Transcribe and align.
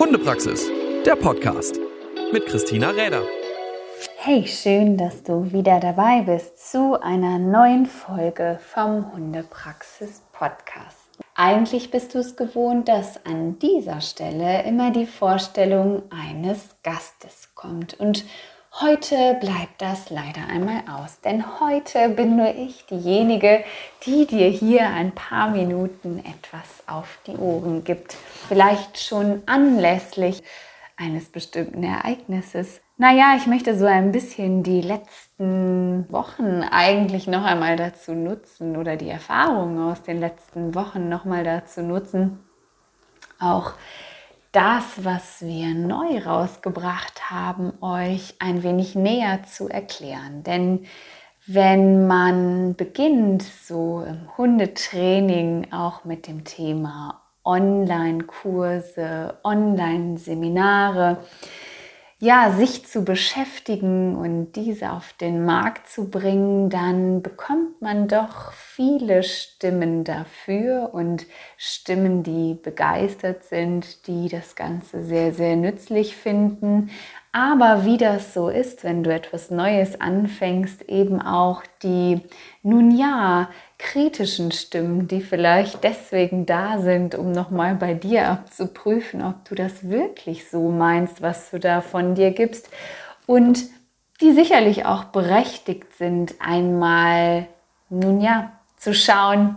Hundepraxis, 0.00 0.70
der 1.04 1.14
Podcast 1.14 1.78
mit 2.32 2.46
Christina 2.46 2.88
Räder. 2.88 3.22
Hey, 4.16 4.46
schön, 4.46 4.96
dass 4.96 5.22
du 5.22 5.52
wieder 5.52 5.78
dabei 5.78 6.22
bist 6.22 6.70
zu 6.72 6.98
einer 6.98 7.38
neuen 7.38 7.84
Folge 7.84 8.58
vom 8.62 9.12
Hundepraxis 9.12 10.22
Podcast. 10.32 10.96
Eigentlich 11.34 11.90
bist 11.90 12.14
du 12.14 12.18
es 12.20 12.34
gewohnt, 12.34 12.88
dass 12.88 13.26
an 13.26 13.58
dieser 13.58 14.00
Stelle 14.00 14.62
immer 14.62 14.90
die 14.90 15.04
Vorstellung 15.04 16.04
eines 16.08 16.76
Gastes 16.82 17.50
kommt. 17.54 18.00
Und 18.00 18.24
heute 18.80 19.36
bleibt 19.40 19.80
das 19.80 20.10
leider 20.10 20.46
einmal 20.48 20.82
aus. 20.88 21.20
Denn 21.20 21.60
heute 21.60 22.10
bin 22.10 22.36
nur 22.36 22.54
ich 22.54 22.86
diejenige, 22.86 23.64
die 24.04 24.26
dir 24.26 24.48
hier 24.48 24.88
ein 24.88 25.12
paar 25.12 25.50
Minuten 25.50 26.18
etwas 26.20 26.84
auf 26.86 27.18
die 27.26 27.36
Ohren 27.36 27.84
gibt. 27.84 28.14
Vielleicht 28.48 28.98
schon 28.98 29.42
anlässlich 29.46 30.42
eines 30.96 31.30
bestimmten 31.30 31.82
Ereignisses. 31.82 32.80
Naja, 32.98 33.34
ich 33.36 33.46
möchte 33.46 33.78
so 33.78 33.86
ein 33.86 34.12
bisschen 34.12 34.62
die 34.62 34.82
letzten 34.82 36.04
Wochen 36.12 36.62
eigentlich 36.62 37.26
noch 37.26 37.44
einmal 37.44 37.76
dazu 37.76 38.12
nutzen 38.12 38.76
oder 38.76 38.96
die 38.96 39.08
Erfahrungen 39.08 39.90
aus 39.90 40.02
den 40.02 40.20
letzten 40.20 40.74
Wochen 40.74 41.08
noch 41.08 41.24
mal 41.24 41.42
dazu 41.42 41.80
nutzen, 41.80 42.40
auch 43.38 43.72
das, 44.52 45.04
was 45.04 45.42
wir 45.42 45.74
neu 45.74 46.18
rausgebracht 46.18 47.30
haben, 47.30 47.72
euch 47.80 48.34
ein 48.38 48.62
wenig 48.62 48.94
näher 48.94 49.44
zu 49.44 49.68
erklären. 49.68 50.42
Denn 50.42 50.86
wenn 51.46 52.06
man 52.06 52.74
beginnt, 52.74 53.42
so 53.42 54.02
im 54.06 54.36
Hundetraining 54.36 55.72
auch 55.72 56.04
mit 56.04 56.26
dem 56.26 56.44
Thema 56.44 57.22
Online-Kurse, 57.44 59.38
Online-Seminare, 59.44 61.18
ja, 62.22 62.52
sich 62.52 62.86
zu 62.86 63.02
beschäftigen 63.02 64.14
und 64.14 64.52
diese 64.52 64.92
auf 64.92 65.14
den 65.14 65.42
Markt 65.46 65.88
zu 65.88 66.10
bringen, 66.10 66.68
dann 66.68 67.22
bekommt 67.22 67.80
man 67.80 68.08
doch 68.08 68.52
viele 68.52 69.22
Stimmen 69.22 70.04
dafür 70.04 70.90
und 70.92 71.24
Stimmen, 71.56 72.22
die 72.22 72.58
begeistert 72.62 73.44
sind, 73.44 74.06
die 74.06 74.28
das 74.28 74.54
Ganze 74.54 75.02
sehr, 75.02 75.32
sehr 75.32 75.56
nützlich 75.56 76.14
finden. 76.14 76.90
Aber 77.32 77.84
wie 77.84 77.96
das 77.96 78.34
so 78.34 78.48
ist, 78.48 78.82
wenn 78.82 79.04
du 79.04 79.14
etwas 79.14 79.50
Neues 79.50 80.00
anfängst, 80.00 80.82
eben 80.88 81.22
auch 81.22 81.62
die, 81.82 82.20
nun 82.62 82.90
ja, 82.90 83.48
kritischen 83.78 84.50
Stimmen, 84.50 85.06
die 85.06 85.20
vielleicht 85.20 85.84
deswegen 85.84 86.44
da 86.44 86.78
sind, 86.78 87.14
um 87.14 87.30
nochmal 87.30 87.76
bei 87.76 87.94
dir 87.94 88.28
abzuprüfen, 88.28 89.22
ob 89.22 89.44
du 89.44 89.54
das 89.54 89.88
wirklich 89.88 90.50
so 90.50 90.70
meinst, 90.70 91.22
was 91.22 91.50
du 91.50 91.60
da 91.60 91.80
von 91.82 92.16
dir 92.16 92.32
gibst. 92.32 92.68
Und 93.26 93.64
die 94.20 94.32
sicherlich 94.32 94.84
auch 94.84 95.04
berechtigt 95.04 95.96
sind, 95.96 96.34
einmal, 96.40 97.46
nun 97.90 98.20
ja, 98.20 98.52
zu 98.76 98.92
schauen, 98.92 99.56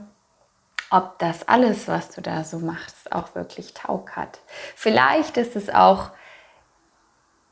ob 0.91 1.17
das 1.17 1.47
alles, 1.47 1.87
was 1.87 2.11
du 2.11 2.21
da 2.21 2.43
so 2.43 2.59
machst, 2.59 3.11
auch 3.11 3.33
wirklich 3.33 3.73
Taug 3.73 4.11
hat. 4.15 4.39
Vielleicht 4.75 5.37
ist 5.37 5.55
es 5.55 5.71
auch 5.71 6.11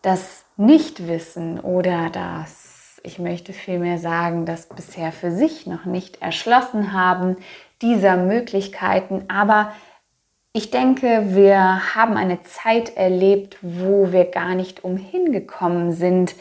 das 0.02 0.46
Nichtwissen 0.58 1.60
oder 1.60 2.10
das 2.10 2.72
ich 3.04 3.20
möchte 3.20 3.54
vielmehr 3.54 3.98
sagen, 3.98 4.46
das 4.46 4.68
bisher 4.68 5.12
für 5.12 5.32
sich 5.32 5.66
noch 5.66 5.86
nicht 5.86 6.22
erschlossen 6.22 6.94
haben, 6.94 7.38
dieser 7.82 8.18
Möglichkeiten. 8.18 9.26
Aber 9.28 9.74
ich 10.54 10.70
denke, 10.70 11.34
wir 11.36 11.96
haben 11.96 12.18
eine 12.18 12.44
Zeit 12.44 12.96
erlebt, 12.96 13.58
wo 13.62 14.12
wir 14.12 14.26
gar 14.26 14.54
nicht 14.56 14.84
umhin 14.84 15.32
gekommen 15.32 15.94
sind, 15.94 16.36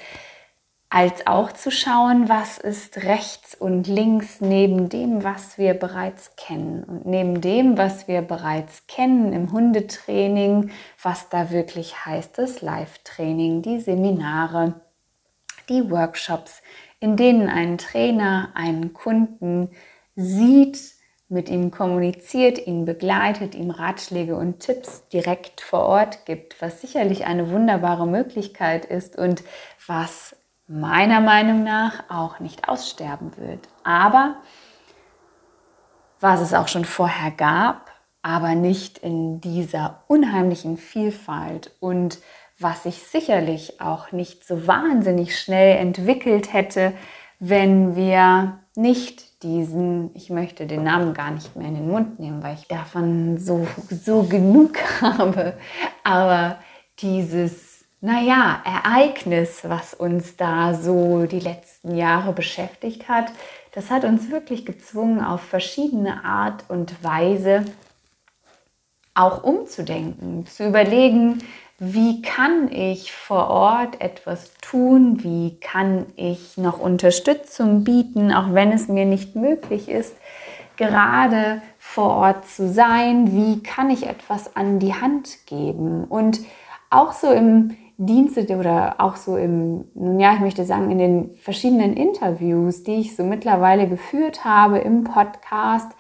als 0.91 1.29
auch 1.29 1.53
zu 1.53 1.71
schauen, 1.71 2.29
was 2.29 2.59
ist 2.59 3.05
rechts 3.05 3.55
und 3.55 3.87
links 3.87 4.41
neben 4.41 4.89
dem, 4.89 5.23
was 5.23 5.57
wir 5.57 5.75
bereits 5.75 6.35
kennen. 6.35 6.83
Und 6.83 7.07
neben 7.07 7.41
dem, 7.41 7.79
was 7.79 8.09
wir 8.09 8.23
bereits 8.23 8.89
kennen 8.89 9.33
im 9.33 9.53
Hundetraining, 9.53 10.73
was 11.01 11.29
da 11.29 11.51
wirklich 11.53 12.05
heißt, 12.05 12.37
das 12.39 12.61
Live-Training, 12.61 13.63
die 13.63 13.79
Seminare, 13.79 14.81
die 15.69 15.89
Workshops, 15.93 16.61
in 16.99 17.17
denen 17.17 17.49
ein 17.49 17.79
Trainer 17.79 18.51
einen 18.55 18.93
Kunden 18.93 19.71
sieht, 20.17 20.99
mit 21.29 21.49
ihm 21.49 21.71
kommuniziert, 21.71 22.67
ihn 22.67 22.85
begleitet, 22.85 23.55
ihm 23.55 23.71
Ratschläge 23.71 24.35
und 24.35 24.59
Tipps 24.59 25.07
direkt 25.11 25.61
vor 25.61 25.87
Ort 25.87 26.27
gibt, 26.27 26.61
was 26.61 26.81
sicherlich 26.81 27.25
eine 27.25 27.53
wunderbare 27.53 28.09
Möglichkeit 28.09 28.85
ist 28.85 29.17
und 29.17 29.45
was 29.87 30.35
meiner 30.71 31.21
Meinung 31.21 31.65
nach 31.65 32.05
auch 32.09 32.39
nicht 32.39 32.69
aussterben 32.69 33.37
wird. 33.37 33.69
Aber 33.83 34.37
was 36.21 36.41
es 36.41 36.55
auch 36.55 36.69
schon 36.69 36.85
vorher 36.85 37.33
gab, 37.33 37.91
aber 38.23 38.55
nicht 38.55 38.99
in 38.99 39.41
dieser 39.41 40.05
unheimlichen 40.07 40.77
Vielfalt 40.77 41.73
und 41.81 42.19
was 42.59 42.85
sich 42.85 43.03
sicherlich 43.03 43.81
auch 43.81 44.13
nicht 44.13 44.47
so 44.47 44.69
wahnsinnig 44.69 45.41
schnell 45.41 45.77
entwickelt 45.77 46.53
hätte, 46.53 46.93
wenn 47.41 47.97
wir 47.97 48.61
nicht 48.77 49.43
diesen, 49.43 50.15
ich 50.15 50.31
möchte 50.31 50.67
den 50.67 50.85
Namen 50.85 51.15
gar 51.15 51.33
nicht 51.33 51.57
mehr 51.57 51.67
in 51.67 51.75
den 51.75 51.91
Mund 51.91 52.21
nehmen, 52.21 52.43
weil 52.43 52.55
ich 52.55 52.69
davon 52.69 53.39
so, 53.39 53.67
so 53.89 54.23
genug 54.23 54.79
habe, 55.01 55.55
aber 56.05 56.59
dieses, 57.01 57.70
naja, 58.01 58.63
Ereignis, 58.65 59.61
was 59.65 59.93
uns 59.93 60.37
da 60.37 60.75
so 60.75 61.27
die 61.27 61.41
letzten 61.41 61.95
Jahre 61.95 62.33
beschäftigt 62.33 63.09
hat, 63.09 63.33
das 63.73 63.91
hat 63.91 64.05
uns 64.05 64.31
wirklich 64.31 64.65
gezwungen, 64.65 65.23
auf 65.23 65.43
verschiedene 65.43 66.25
Art 66.25 66.65
und 66.69 67.05
Weise 67.05 67.65
auch 69.15 69.45
umzudenken, 69.45 70.47
zu 70.47 70.67
überlegen, 70.67 71.43
wie 71.79 72.23
kann 72.23 72.71
ich 72.71 73.13
vor 73.13 73.49
Ort 73.49 74.01
etwas 74.01 74.53
tun, 74.61 75.23
wie 75.23 75.59
kann 75.61 76.07
ich 76.17 76.57
noch 76.57 76.79
Unterstützung 76.79 77.85
bieten, 77.85 78.33
auch 78.33 78.55
wenn 78.55 78.73
es 78.73 78.89
mir 78.89 79.07
nicht 79.07 79.35
möglich 79.35 79.89
ist, 79.89 80.15
gerade 80.77 81.63
vor 81.79 82.11
Ort 82.11 82.47
zu 82.49 82.71
sein, 82.71 83.33
wie 83.33 83.63
kann 83.63 83.91
ich 83.91 84.07
etwas 84.07 84.57
an 84.57 84.79
die 84.79 84.95
Hand 84.95 85.47
geben? 85.47 86.05
Und 86.05 86.41
auch 86.91 87.13
so 87.13 87.31
im 87.31 87.77
Dienste 88.03 88.57
oder 88.57 88.95
auch 88.99 89.17
so 89.17 89.37
im, 89.37 89.85
nun 89.95 90.19
ja, 90.19 90.33
ich 90.33 90.41
möchte 90.41 90.65
sagen, 90.65 90.91
in 90.91 90.97
den 90.97 91.35
verschiedenen 91.35 91.93
Interviews, 91.93 92.83
die 92.83 92.95
ich 92.95 93.15
so 93.15 93.25
mittlerweile 93.25 93.89
geführt 93.89 94.43
habe 94.43 94.79
im 94.79 95.05
Podcast, 95.05 95.93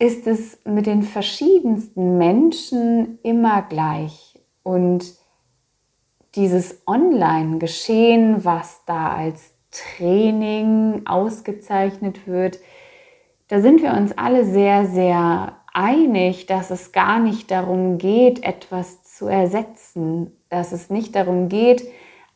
ist 0.00 0.26
es 0.26 0.58
mit 0.64 0.86
den 0.86 1.04
verschiedensten 1.04 2.18
Menschen 2.18 3.20
immer 3.22 3.62
gleich. 3.62 4.40
Und 4.64 5.14
dieses 6.34 6.82
Online-Geschehen, 6.88 8.44
was 8.44 8.82
da 8.86 9.12
als 9.12 9.54
Training 9.70 11.02
ausgezeichnet 11.06 12.26
wird, 12.26 12.58
da 13.46 13.60
sind 13.60 13.80
wir 13.80 13.92
uns 13.92 14.16
alle 14.18 14.44
sehr, 14.44 14.86
sehr 14.86 15.56
einig, 15.72 16.46
dass 16.46 16.72
es 16.72 16.90
gar 16.90 17.20
nicht 17.20 17.52
darum 17.52 17.98
geht, 17.98 18.42
etwas 18.42 19.04
zu 19.04 19.28
ersetzen, 19.28 20.32
dass 20.50 20.72
es 20.72 20.90
nicht 20.90 21.14
darum 21.14 21.48
geht, 21.48 21.82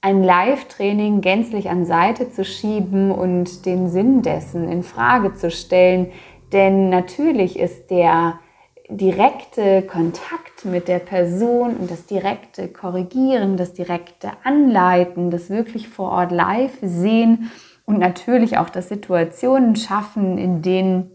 ein 0.01 0.25
Live-Training 0.25 1.21
gänzlich 1.21 1.71
an 1.71 1.85
Seite 1.87 2.31
zu 2.31 2.45
schieben 2.45 3.13
und 3.13 3.67
den 3.67 3.89
Sinn 3.89 4.23
dessen 4.23 4.69
in 4.69 4.83
Frage 4.83 5.35
zu 5.35 5.51
stellen. 5.51 6.11
Denn 6.53 6.91
natürlich 6.91 7.59
ist 7.59 7.91
der 7.91 8.41
direkte 8.89 9.83
Kontakt 9.83 10.65
mit 10.65 10.89
der 10.89 10.99
Person 10.99 11.77
und 11.77 11.91
das 11.91 12.07
direkte 12.07 12.69
Korrigieren, 12.69 13.57
das 13.57 13.73
direkte 13.73 14.33
Anleiten, 14.43 15.31
das 15.31 15.51
wirklich 15.51 15.89
vor 15.89 16.11
Ort 16.11 16.33
live 16.33 16.77
sehen 16.83 17.51
und 17.87 17.99
natürlich 17.99 18.59
auch 18.59 18.69
das 18.69 18.89
Situationen 18.89 19.77
schaffen, 19.77 20.37
in 20.37 20.63
denen 20.63 21.11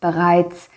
bereits 0.00 0.70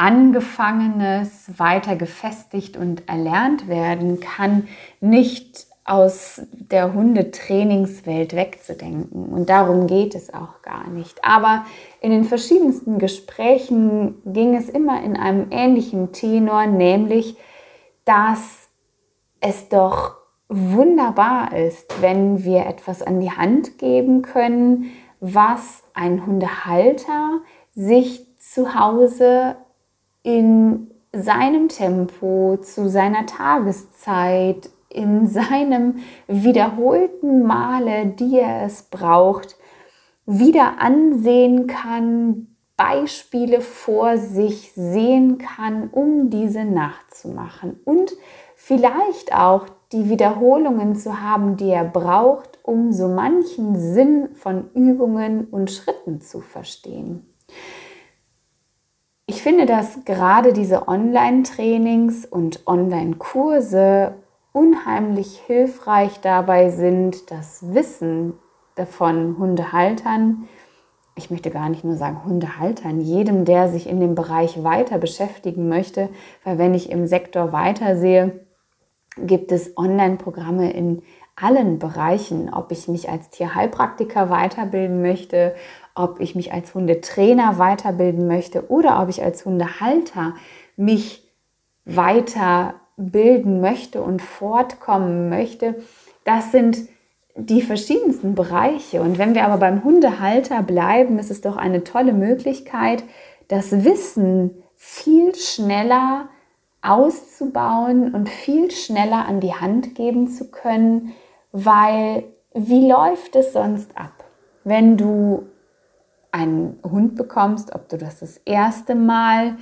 Angefangenes 0.00 1.58
weiter 1.58 1.94
gefestigt 1.94 2.78
und 2.78 3.06
erlernt 3.06 3.68
werden 3.68 4.18
kann, 4.18 4.66
nicht 5.02 5.66
aus 5.84 6.40
der 6.52 6.94
Hundetrainingswelt 6.94 8.34
wegzudenken. 8.34 9.26
Und 9.26 9.50
darum 9.50 9.86
geht 9.86 10.14
es 10.14 10.32
auch 10.32 10.62
gar 10.62 10.88
nicht. 10.88 11.22
Aber 11.22 11.66
in 12.00 12.12
den 12.12 12.24
verschiedensten 12.24 12.98
Gesprächen 12.98 14.14
ging 14.24 14.56
es 14.56 14.70
immer 14.70 15.02
in 15.02 15.18
einem 15.18 15.48
ähnlichen 15.50 16.12
Tenor, 16.12 16.64
nämlich, 16.64 17.36
dass 18.06 18.70
es 19.40 19.68
doch 19.68 20.16
wunderbar 20.48 21.54
ist, 21.54 22.00
wenn 22.00 22.42
wir 22.42 22.64
etwas 22.64 23.02
an 23.02 23.20
die 23.20 23.32
Hand 23.32 23.76
geben 23.76 24.22
können, 24.22 24.92
was 25.20 25.82
ein 25.92 26.24
Hundehalter 26.24 27.40
sich 27.74 28.26
zu 28.38 28.74
Hause 28.74 29.56
in 30.22 30.90
seinem 31.12 31.68
Tempo, 31.68 32.58
zu 32.62 32.88
seiner 32.88 33.26
Tageszeit, 33.26 34.70
in 34.88 35.26
seinem 35.28 35.98
wiederholten 36.26 37.42
Male, 37.42 38.06
die 38.06 38.38
er 38.38 38.64
es 38.64 38.82
braucht, 38.82 39.56
wieder 40.26 40.80
ansehen 40.80 41.66
kann, 41.66 42.46
Beispiele 42.76 43.60
vor 43.60 44.16
sich 44.16 44.72
sehen 44.72 45.36
kann, 45.36 45.90
um 45.90 46.30
diese 46.30 46.64
nachzumachen 46.64 47.78
und 47.84 48.12
vielleicht 48.54 49.34
auch 49.34 49.66
die 49.92 50.08
Wiederholungen 50.08 50.94
zu 50.94 51.20
haben, 51.20 51.56
die 51.56 51.68
er 51.68 51.84
braucht, 51.84 52.58
um 52.62 52.92
so 52.92 53.08
manchen 53.08 53.76
Sinn 53.76 54.30
von 54.34 54.70
Übungen 54.72 55.46
und 55.50 55.70
Schritten 55.70 56.20
zu 56.20 56.40
verstehen. 56.40 57.29
Ich 59.30 59.42
finde, 59.42 59.64
dass 59.64 60.04
gerade 60.04 60.52
diese 60.52 60.88
Online-Trainings 60.88 62.26
und 62.26 62.66
Online-Kurse 62.66 64.16
unheimlich 64.50 65.38
hilfreich 65.46 66.18
dabei 66.20 66.70
sind, 66.70 67.30
das 67.30 67.72
Wissen 67.72 68.32
von 68.90 69.38
Hundehaltern, 69.38 70.48
ich 71.14 71.30
möchte 71.30 71.50
gar 71.50 71.68
nicht 71.68 71.84
nur 71.84 71.94
sagen 71.94 72.24
Hundehaltern, 72.24 73.00
jedem, 73.00 73.44
der 73.44 73.68
sich 73.68 73.88
in 73.88 74.00
dem 74.00 74.16
Bereich 74.16 74.64
weiter 74.64 74.98
beschäftigen 74.98 75.68
möchte, 75.68 76.08
weil 76.42 76.58
wenn 76.58 76.74
ich 76.74 76.90
im 76.90 77.06
Sektor 77.06 77.52
weitersehe, 77.52 78.40
gibt 79.16 79.52
es 79.52 79.76
Online-Programme 79.76 80.72
in 80.72 81.02
allen 81.36 81.78
Bereichen, 81.78 82.52
ob 82.52 82.72
ich 82.72 82.88
mich 82.88 83.08
als 83.08 83.30
Tierheilpraktiker 83.30 84.28
weiterbilden 84.28 85.00
möchte, 85.00 85.54
ob 86.02 86.20
ich 86.20 86.34
mich 86.34 86.52
als 86.52 86.74
Hundetrainer 86.74 87.58
weiterbilden 87.58 88.26
möchte 88.26 88.70
oder 88.70 89.02
ob 89.02 89.08
ich 89.08 89.22
als 89.22 89.44
Hundehalter 89.44 90.34
mich 90.76 91.28
weiterbilden 91.84 93.60
möchte 93.60 94.02
und 94.02 94.22
fortkommen 94.22 95.28
möchte. 95.28 95.76
Das 96.24 96.52
sind 96.52 96.78
die 97.36 97.62
verschiedensten 97.62 98.34
Bereiche. 98.34 99.00
Und 99.00 99.18
wenn 99.18 99.34
wir 99.34 99.44
aber 99.44 99.58
beim 99.58 99.84
Hundehalter 99.84 100.62
bleiben, 100.62 101.18
ist 101.18 101.30
es 101.30 101.40
doch 101.40 101.56
eine 101.56 101.84
tolle 101.84 102.12
Möglichkeit, 102.12 103.02
das 103.48 103.84
Wissen 103.84 104.62
viel 104.76 105.34
schneller 105.34 106.28
auszubauen 106.82 108.14
und 108.14 108.28
viel 108.28 108.70
schneller 108.70 109.26
an 109.26 109.40
die 109.40 109.54
Hand 109.54 109.94
geben 109.94 110.28
zu 110.28 110.50
können, 110.50 111.12
weil 111.52 112.24
wie 112.54 112.88
läuft 112.88 113.36
es 113.36 113.52
sonst 113.52 113.96
ab, 113.96 114.24
wenn 114.64 114.96
du 114.96 115.46
einen 116.32 116.78
Hund 116.82 117.16
bekommst, 117.16 117.74
ob 117.74 117.88
du 117.88 117.98
das 117.98 118.20
das 118.20 118.38
erste 118.38 118.94
Mal 118.94 119.56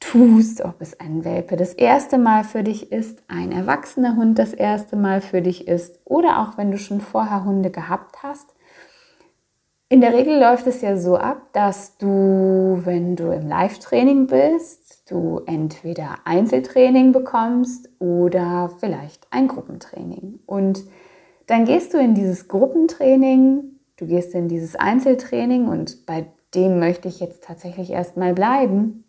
tust, 0.00 0.64
ob 0.64 0.80
es 0.80 0.98
ein 0.98 1.24
Welpe 1.24 1.56
das 1.56 1.74
erste 1.74 2.18
Mal 2.18 2.44
für 2.44 2.62
dich 2.62 2.90
ist, 2.90 3.22
ein 3.28 3.52
erwachsener 3.52 4.16
Hund 4.16 4.38
das 4.38 4.54
erste 4.54 4.96
Mal 4.96 5.20
für 5.20 5.42
dich 5.42 5.68
ist 5.68 6.00
oder 6.04 6.40
auch 6.40 6.56
wenn 6.56 6.70
du 6.70 6.78
schon 6.78 7.00
vorher 7.00 7.44
Hunde 7.44 7.70
gehabt 7.70 8.22
hast. 8.22 8.54
In 9.90 10.00
der 10.00 10.14
Regel 10.14 10.38
läuft 10.38 10.66
es 10.66 10.82
ja 10.82 10.96
so 10.96 11.16
ab, 11.16 11.52
dass 11.52 11.98
du, 11.98 12.80
wenn 12.84 13.16
du 13.16 13.32
im 13.32 13.48
Live-Training 13.48 14.28
bist, 14.28 15.10
du 15.10 15.42
entweder 15.46 16.18
Einzeltraining 16.24 17.12
bekommst 17.12 17.88
oder 17.98 18.70
vielleicht 18.78 19.26
ein 19.30 19.48
Gruppentraining. 19.48 20.38
Und 20.46 20.84
dann 21.46 21.64
gehst 21.64 21.92
du 21.92 21.98
in 21.98 22.14
dieses 22.14 22.46
Gruppentraining, 22.46 23.79
du 24.00 24.06
gehst 24.06 24.34
in 24.34 24.48
dieses 24.48 24.76
Einzeltraining 24.76 25.68
und 25.68 26.06
bei 26.06 26.26
dem 26.54 26.80
möchte 26.80 27.06
ich 27.06 27.20
jetzt 27.20 27.44
tatsächlich 27.44 27.90
erstmal 27.90 28.34
bleiben. 28.34 29.04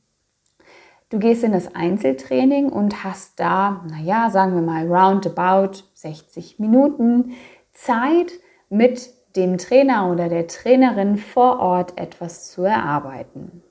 Du 1.09 1.19
gehst 1.19 1.43
in 1.43 1.51
das 1.51 1.73
Einzeltraining 1.73 2.69
und 2.69 3.03
hast 3.03 3.39
da, 3.39 3.83
naja, 3.89 4.29
sagen 4.29 4.53
wir 4.53 4.61
mal, 4.61 4.87
roundabout 4.87 5.83
60 5.93 6.59
Minuten 6.59 7.31
Zeit 7.73 8.31
mit 8.69 9.09
dem 9.35 9.57
Trainer 9.57 10.11
oder 10.11 10.29
der 10.29 10.47
Trainerin 10.47 11.17
vor 11.17 11.59
Ort 11.59 11.97
etwas 11.97 12.51
zu 12.51 12.63
erarbeiten. 12.63 13.63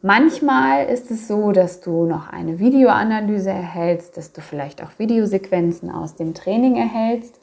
Manchmal 0.00 0.86
ist 0.86 1.10
es 1.10 1.28
so, 1.28 1.52
dass 1.52 1.80
du 1.80 2.06
noch 2.06 2.28
eine 2.28 2.58
Videoanalyse 2.58 3.50
erhältst, 3.50 4.16
dass 4.16 4.32
du 4.32 4.40
vielleicht 4.40 4.82
auch 4.82 4.98
Videosequenzen 4.98 5.90
aus 5.90 6.14
dem 6.14 6.34
Training 6.34 6.76
erhältst. 6.76 7.37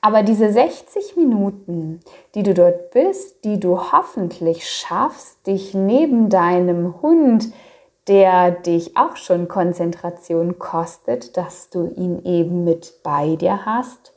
Aber 0.00 0.22
diese 0.22 0.52
60 0.52 1.16
Minuten, 1.16 2.00
die 2.34 2.42
du 2.42 2.54
dort 2.54 2.90
bist, 2.92 3.44
die 3.44 3.58
du 3.58 3.92
hoffentlich 3.92 4.68
schaffst, 4.68 5.46
dich 5.46 5.74
neben 5.74 6.28
deinem 6.28 7.02
Hund 7.02 7.52
der 8.08 8.50
dich 8.50 8.96
auch 8.96 9.16
schon 9.16 9.48
Konzentration 9.48 10.58
kostet, 10.58 11.36
dass 11.36 11.68
du 11.68 11.86
ihn 11.94 12.24
eben 12.24 12.64
mit 12.64 12.94
bei 13.02 13.36
dir 13.36 13.66
hast. 13.66 14.14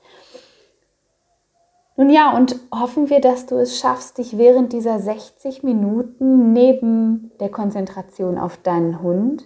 Nun 1.97 2.09
ja, 2.09 2.35
und 2.35 2.55
hoffen 2.73 3.09
wir, 3.09 3.19
dass 3.19 3.45
du 3.45 3.55
es 3.55 3.77
schaffst, 3.77 4.17
dich 4.17 4.37
während 4.37 4.71
dieser 4.71 4.99
60 4.99 5.61
Minuten 5.61 6.53
neben 6.53 7.31
der 7.39 7.49
Konzentration 7.49 8.37
auf 8.37 8.57
deinen 8.57 9.01
Hund 9.01 9.43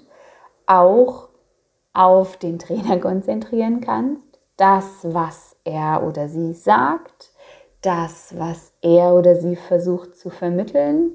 auch 0.67 1.29
auf 1.93 2.37
den 2.37 2.59
Trainer 2.59 2.99
konzentrieren 2.99 3.81
kannst. 3.81 4.24
Das, 4.57 4.99
was 5.03 5.55
er 5.63 6.03
oder 6.07 6.29
sie 6.29 6.53
sagt, 6.53 7.31
das, 7.81 8.33
was 8.37 8.71
er 8.81 9.13
oder 9.13 9.35
sie 9.35 9.55
versucht 9.55 10.17
zu 10.17 10.29
vermitteln. 10.29 11.11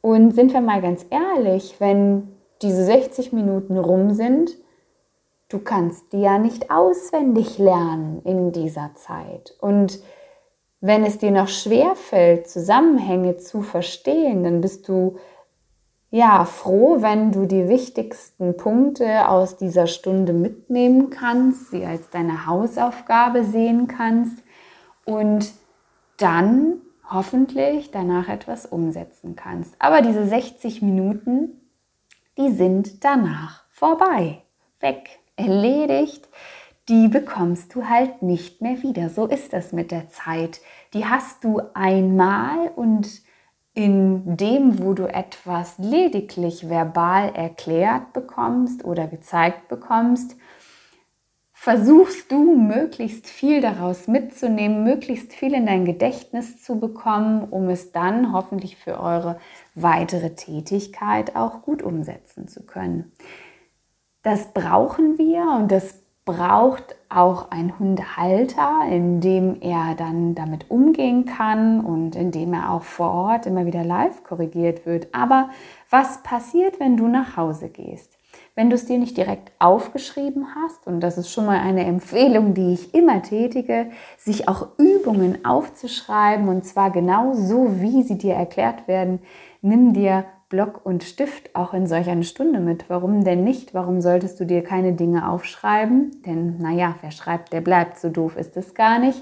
Und 0.00 0.34
sind 0.34 0.52
wir 0.52 0.60
mal 0.60 0.80
ganz 0.80 1.04
ehrlich, 1.10 1.76
wenn 1.78 2.36
diese 2.62 2.84
60 2.84 3.32
Minuten 3.32 3.76
rum 3.76 4.14
sind, 4.14 4.52
du 5.48 5.58
kannst 5.58 6.12
die 6.12 6.20
ja 6.20 6.38
nicht 6.38 6.70
auswendig 6.70 7.58
lernen 7.58 8.22
in 8.24 8.52
dieser 8.52 8.92
Zeit. 8.94 9.54
Und 9.60 10.00
wenn 10.80 11.04
es 11.04 11.18
dir 11.18 11.30
noch 11.30 11.48
schwer 11.48 11.94
fällt, 11.94 12.48
Zusammenhänge 12.48 13.36
zu 13.36 13.62
verstehen, 13.62 14.44
dann 14.44 14.60
bist 14.60 14.88
du 14.88 15.16
ja 16.16 16.44
froh, 16.44 17.02
wenn 17.02 17.32
du 17.32 17.46
die 17.46 17.68
wichtigsten 17.68 18.56
Punkte 18.56 19.28
aus 19.28 19.56
dieser 19.56 19.86
Stunde 19.86 20.32
mitnehmen 20.32 21.10
kannst, 21.10 21.70
sie 21.70 21.84
als 21.84 22.10
deine 22.10 22.46
Hausaufgabe 22.46 23.44
sehen 23.44 23.86
kannst 23.88 24.42
und 25.04 25.52
dann 26.16 26.80
hoffentlich 27.08 27.90
danach 27.90 28.28
etwas 28.28 28.66
umsetzen 28.66 29.36
kannst. 29.36 29.74
Aber 29.78 30.02
diese 30.02 30.26
60 30.26 30.82
Minuten 30.82 31.60
die 32.38 32.50
sind 32.50 33.02
danach 33.02 33.64
vorbei, 33.70 34.42
weg, 34.80 35.20
erledigt. 35.36 36.28
Die 36.88 37.08
bekommst 37.08 37.74
du 37.74 37.88
halt 37.88 38.22
nicht 38.22 38.60
mehr 38.60 38.82
wieder. 38.82 39.08
So 39.08 39.26
ist 39.26 39.52
das 39.52 39.72
mit 39.72 39.90
der 39.90 40.08
Zeit. 40.10 40.60
Die 40.92 41.06
hast 41.06 41.42
du 41.44 41.60
einmal 41.74 42.70
und 42.76 43.08
in 43.76 44.38
dem, 44.38 44.82
wo 44.82 44.94
du 44.94 45.06
etwas 45.06 45.76
lediglich 45.76 46.70
verbal 46.70 47.34
erklärt 47.34 48.14
bekommst 48.14 48.86
oder 48.86 49.06
gezeigt 49.06 49.68
bekommst, 49.68 50.34
versuchst 51.52 52.32
du 52.32 52.56
möglichst 52.56 53.26
viel 53.26 53.60
daraus 53.60 54.08
mitzunehmen, 54.08 54.82
möglichst 54.82 55.34
viel 55.34 55.52
in 55.52 55.66
dein 55.66 55.84
Gedächtnis 55.84 56.62
zu 56.62 56.80
bekommen, 56.80 57.44
um 57.50 57.68
es 57.68 57.92
dann 57.92 58.32
hoffentlich 58.32 58.76
für 58.76 58.98
eure 58.98 59.38
weitere 59.74 60.34
Tätigkeit 60.34 61.36
auch 61.36 61.60
gut 61.60 61.82
umsetzen 61.82 62.48
zu 62.48 62.64
können. 62.64 63.12
Das 64.22 64.54
brauchen 64.54 65.18
wir 65.18 65.42
und 65.60 65.70
das 65.70 66.02
braucht 66.26 66.96
auch 67.08 67.50
ein 67.50 67.78
Hundehalter, 67.78 68.80
in 68.90 69.20
dem 69.20 69.62
er 69.62 69.94
dann 69.94 70.34
damit 70.34 70.70
umgehen 70.70 71.24
kann 71.24 71.80
und 71.80 72.16
in 72.16 72.32
dem 72.32 72.52
er 72.52 72.72
auch 72.72 72.82
vor 72.82 73.12
Ort 73.12 73.46
immer 73.46 73.64
wieder 73.64 73.84
live 73.84 74.24
korrigiert 74.24 74.84
wird. 74.84 75.14
Aber 75.14 75.50
was 75.88 76.22
passiert, 76.24 76.80
wenn 76.80 76.96
du 76.96 77.06
nach 77.06 77.36
Hause 77.36 77.68
gehst? 77.68 78.18
Wenn 78.56 78.70
du 78.70 78.74
es 78.74 78.86
dir 78.86 78.98
nicht 78.98 79.16
direkt 79.16 79.52
aufgeschrieben 79.60 80.46
hast, 80.56 80.86
und 80.86 81.00
das 81.00 81.16
ist 81.16 81.30
schon 81.30 81.46
mal 81.46 81.60
eine 81.60 81.84
Empfehlung, 81.84 82.54
die 82.54 82.72
ich 82.72 82.92
immer 82.92 83.22
tätige, 83.22 83.90
sich 84.18 84.48
auch 84.48 84.68
Übungen 84.78 85.44
aufzuschreiben, 85.44 86.48
und 86.48 86.64
zwar 86.64 86.90
genau 86.90 87.34
so, 87.34 87.80
wie 87.80 88.02
sie 88.02 88.18
dir 88.18 88.34
erklärt 88.34 88.88
werden, 88.88 89.20
nimm 89.62 89.92
dir 89.92 90.24
Block 90.48 90.84
und 90.84 91.02
Stift 91.02 91.54
auch 91.56 91.74
in 91.74 91.86
solch 91.86 92.08
eine 92.08 92.22
Stunde 92.22 92.60
mit. 92.60 92.88
Warum 92.88 93.24
denn 93.24 93.42
nicht? 93.42 93.74
Warum 93.74 94.00
solltest 94.00 94.38
du 94.38 94.44
dir 94.44 94.62
keine 94.62 94.92
Dinge 94.92 95.28
aufschreiben? 95.28 96.22
Denn, 96.24 96.58
naja, 96.58 96.94
wer 97.00 97.10
schreibt, 97.10 97.52
der 97.52 97.60
bleibt. 97.60 97.98
So 97.98 98.10
doof 98.10 98.36
ist 98.36 98.56
es 98.56 98.74
gar 98.74 98.98
nicht. 99.00 99.20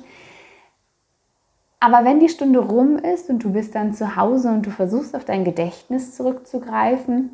Aber 1.81 2.05
wenn 2.05 2.21
die 2.21 2.29
Stunde 2.29 2.61
rum 2.61 2.97
ist 2.97 3.31
und 3.31 3.45
du 3.45 3.53
bist 3.53 3.75
dann 3.75 3.95
zu 3.95 4.17
Hause 4.17 4.49
und 4.49 4.67
du 4.67 4.71
versuchst 4.71 5.15
auf 5.15 5.25
dein 5.25 5.45
Gedächtnis 5.45 6.15
zurückzugreifen, 6.15 7.31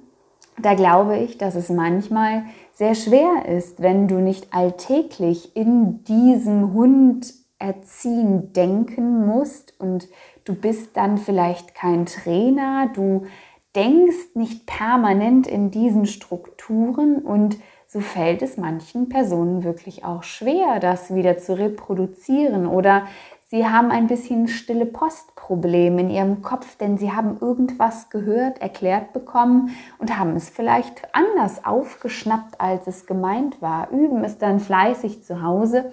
da 0.61 0.75
glaube 0.75 1.19
ich, 1.19 1.39
dass 1.39 1.55
es 1.55 1.69
manchmal 1.69 2.45
sehr 2.73 2.95
schwer 2.95 3.47
ist, 3.47 3.81
wenn 3.83 4.09
du 4.09 4.17
nicht 4.17 4.53
alltäglich 4.53 5.57
in 5.57 6.05
diesem 6.05 6.73
Hund 6.75 7.33
erziehen 7.59 8.53
denken 8.53 9.27
musst 9.27 9.79
und 9.79 10.09
du 10.45 10.55
bist 10.55 10.97
dann 10.97 11.19
vielleicht 11.19 11.75
kein 11.75 12.07
Trainer, 12.07 12.89
du 12.93 13.27
denkst 13.75 14.35
nicht 14.35 14.67
permanent 14.67 15.47
in 15.47 15.71
diesen 15.71 16.07
Strukturen 16.07 17.19
und 17.19 17.59
so 17.87 18.01
fällt 18.01 18.43
es 18.43 18.57
manchen 18.57 19.09
Personen 19.09 19.65
wirklich 19.65 20.05
auch 20.05 20.23
schwer, 20.23 20.79
das 20.81 21.15
wieder 21.15 21.39
zu 21.39 21.59
reproduzieren 21.59 22.67
oder 22.67 23.07
sie 23.47 23.67
haben 23.67 23.91
ein 23.91 24.07
bisschen 24.07 24.47
stille 24.47 24.87
Postproblem 24.87 25.99
in 25.99 26.11
ihrem 26.11 26.41
Kopf, 26.43 26.77
denn 26.77 26.99
sie 26.99 27.13
haben 27.13 27.39
irgendwas 27.41 28.09
gehört, 28.09 28.61
erklärt 28.61 29.13
bekommen 29.13 29.71
und 29.99 30.17
haben 30.17 30.37
es 30.37 30.49
vielleicht 30.49 31.15
anders 31.15 31.65
aufgeschnappt, 31.65 32.61
als 32.61 32.87
es 32.87 33.07
gemeint 33.07 33.61
war, 33.61 33.91
üben 33.91 34.23
es 34.23 34.39
dann 34.39 34.61
fleißig 34.61 35.25
zu 35.25 35.43
Hause 35.43 35.93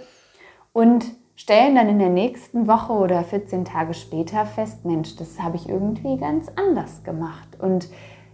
und 0.74 1.06
stellen 1.38 1.76
dann 1.76 1.88
in 1.88 2.00
der 2.00 2.10
nächsten 2.10 2.68
Woche 2.68 2.92
oder 2.92 3.24
14 3.24 3.64
Tage 3.64 3.94
später 3.94 4.46
fest, 4.46 4.84
Mensch, 4.84 5.16
das 5.16 5.40
habe 5.40 5.56
ich 5.56 5.70
irgendwie 5.70 6.18
ganz 6.18 6.50
anders 6.56 7.04
gemacht. 7.04 7.58
Und 7.60 7.88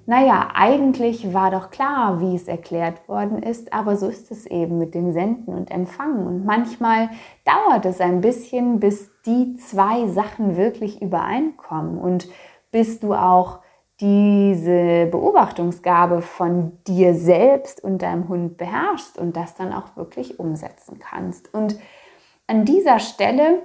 naja, 0.06 0.50
eigentlich 0.54 1.34
war 1.34 1.52
doch 1.52 1.70
klar, 1.70 2.20
wie 2.22 2.36
es 2.36 2.48
erklärt 2.48 3.08
worden 3.08 3.44
ist, 3.44 3.72
aber 3.72 3.98
so 3.98 4.08
ist 4.08 4.32
es 4.32 4.46
eben 4.46 4.78
mit 4.78 4.96
dem 4.96 5.12
Senden 5.12 5.54
und 5.54 5.70
Empfangen. 5.70 6.26
Und 6.26 6.46
manchmal 6.46 7.10
dauert 7.46 7.86
es 7.86 8.02
ein 8.02 8.22
bisschen, 8.22 8.80
bis 8.80 9.10
die 9.26 9.56
zwei 9.56 10.08
Sachen 10.08 10.58
wirklich 10.58 11.02
übereinkommen 11.02 11.98
und 11.98 12.28
bis 12.72 13.00
du 13.00 13.14
auch 13.14 13.60
diese 14.00 15.08
Beobachtungsgabe 15.12 16.22
von 16.22 16.74
dir 16.88 17.14
selbst 17.14 17.84
und 17.84 18.02
deinem 18.02 18.28
Hund 18.28 18.58
beherrschst 18.58 19.18
und 19.18 19.38
das 19.38 19.56
dann 19.56 19.72
auch 19.72 19.96
wirklich 19.96 20.40
umsetzen 20.40 21.00
kannst. 21.00 21.54
Und 21.54 21.78
an 22.48 22.66
dieser 22.66 23.00
Stelle 23.00 23.64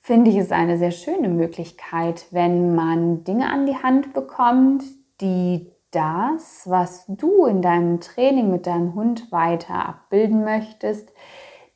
finde 0.00 0.30
ich 0.30 0.36
es 0.36 0.52
eine 0.52 0.78
sehr 0.78 0.92
schöne 0.92 1.28
Möglichkeit, 1.28 2.26
wenn 2.30 2.74
man 2.74 3.24
Dinge 3.24 3.50
an 3.50 3.66
die 3.66 3.76
Hand 3.76 4.12
bekommt, 4.12 4.84
die 5.20 5.72
das, 5.90 6.68
was 6.68 7.06
du 7.08 7.46
in 7.46 7.62
deinem 7.62 8.00
Training 8.00 8.50
mit 8.50 8.66
deinem 8.66 8.94
Hund 8.94 9.32
weiter 9.32 9.88
abbilden 9.88 10.44
möchtest, 10.44 11.12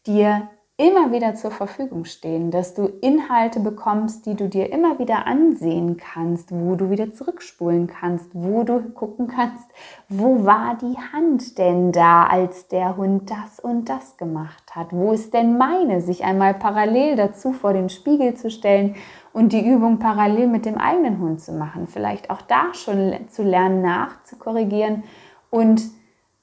dir 0.07 0.49
immer 0.81 1.13
wieder 1.13 1.35
zur 1.35 1.51
Verfügung 1.51 2.07
stehen, 2.07 2.51
dass 2.51 2.73
du 2.73 2.87
Inhalte 2.87 3.61
bekommst, 3.61 4.25
die 4.25 4.35
du 4.35 4.49
dir 4.49 4.73
immer 4.73 4.99
wieder 4.99 5.27
ansehen 5.27 5.99
kannst, 5.99 6.53
wo 6.53 6.75
du 6.75 6.89
wieder 6.89 7.13
zurückspulen 7.13 7.87
kannst, 7.87 8.31
wo 8.33 8.63
du 8.63 8.81
gucken 8.95 9.29
kannst, 9.29 9.69
wo 10.09 10.47
war 10.47 10.79
die 10.81 10.97
Hand 11.13 11.59
denn 11.59 11.93
da, 11.93 12.25
als 12.25 12.69
der 12.69 12.97
Hund 12.97 13.31
das 13.31 13.61
und 13.61 13.91
das 13.91 14.17
gemacht 14.17 14.75
hat? 14.75 14.87
Wo 14.93 15.13
ist 15.13 15.35
denn 15.35 15.59
meine, 15.59 16.01
sich 16.01 16.25
einmal 16.25 16.55
parallel 16.55 17.15
dazu 17.15 17.53
vor 17.53 17.75
den 17.75 17.91
Spiegel 17.91 18.33
zu 18.35 18.51
stellen 18.51 18.97
und 19.35 19.53
die 19.53 19.69
Übung 19.69 19.99
parallel 19.99 20.47
mit 20.47 20.65
dem 20.65 20.79
eigenen 20.79 21.19
Hund 21.19 21.43
zu 21.43 21.53
machen? 21.53 21.89
Vielleicht 21.89 22.31
auch 22.31 22.41
da 22.41 22.73
schon 22.73 23.13
zu 23.29 23.43
lernen, 23.43 23.83
nachzukorrigieren 23.83 25.03
und 25.51 25.83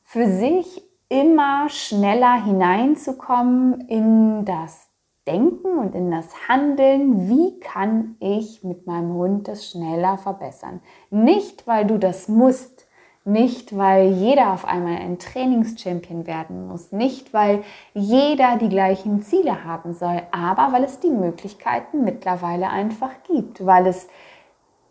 für 0.03 0.27
sich 0.27 0.87
immer 1.10 1.70
schneller 1.70 2.44
hineinzukommen 2.44 3.82
in 3.88 4.46
das 4.46 4.88
Denken 5.26 5.78
und 5.78 5.94
in 5.94 6.10
das 6.10 6.48
Handeln. 6.48 7.30
Wie 7.30 7.60
kann 7.60 8.16
ich 8.20 8.64
mit 8.64 8.88
meinem 8.88 9.14
Hund 9.14 9.48
das 9.48 9.70
schneller 9.70 10.18
verbessern? 10.18 10.82
Nicht, 11.10 11.68
weil 11.68 11.86
du 11.86 11.98
das 11.98 12.28
musst, 12.28 12.88
nicht, 13.28 13.78
weil 13.78 14.14
jeder 14.14 14.54
auf 14.54 14.64
einmal 14.64 14.96
ein 14.96 15.20
Trainingschampion 15.20 16.28
werden 16.28 16.66
muss, 16.68 16.94
nicht, 16.94 17.34
weil 17.34 17.64
jeder 17.94 18.58
die 18.58 18.70
gleichen 18.70 19.22
Ziele 19.22 19.66
haben 19.66 19.94
soll, 19.94 20.22
aber 20.32 20.72
weil 20.72 20.86
es 20.86 21.02
die 21.02 21.10
Möglichkeiten 21.10 22.06
mittlerweile 22.06 22.70
einfach 22.70 23.12
gibt, 23.28 23.66
weil 23.66 23.86
es 23.88 24.08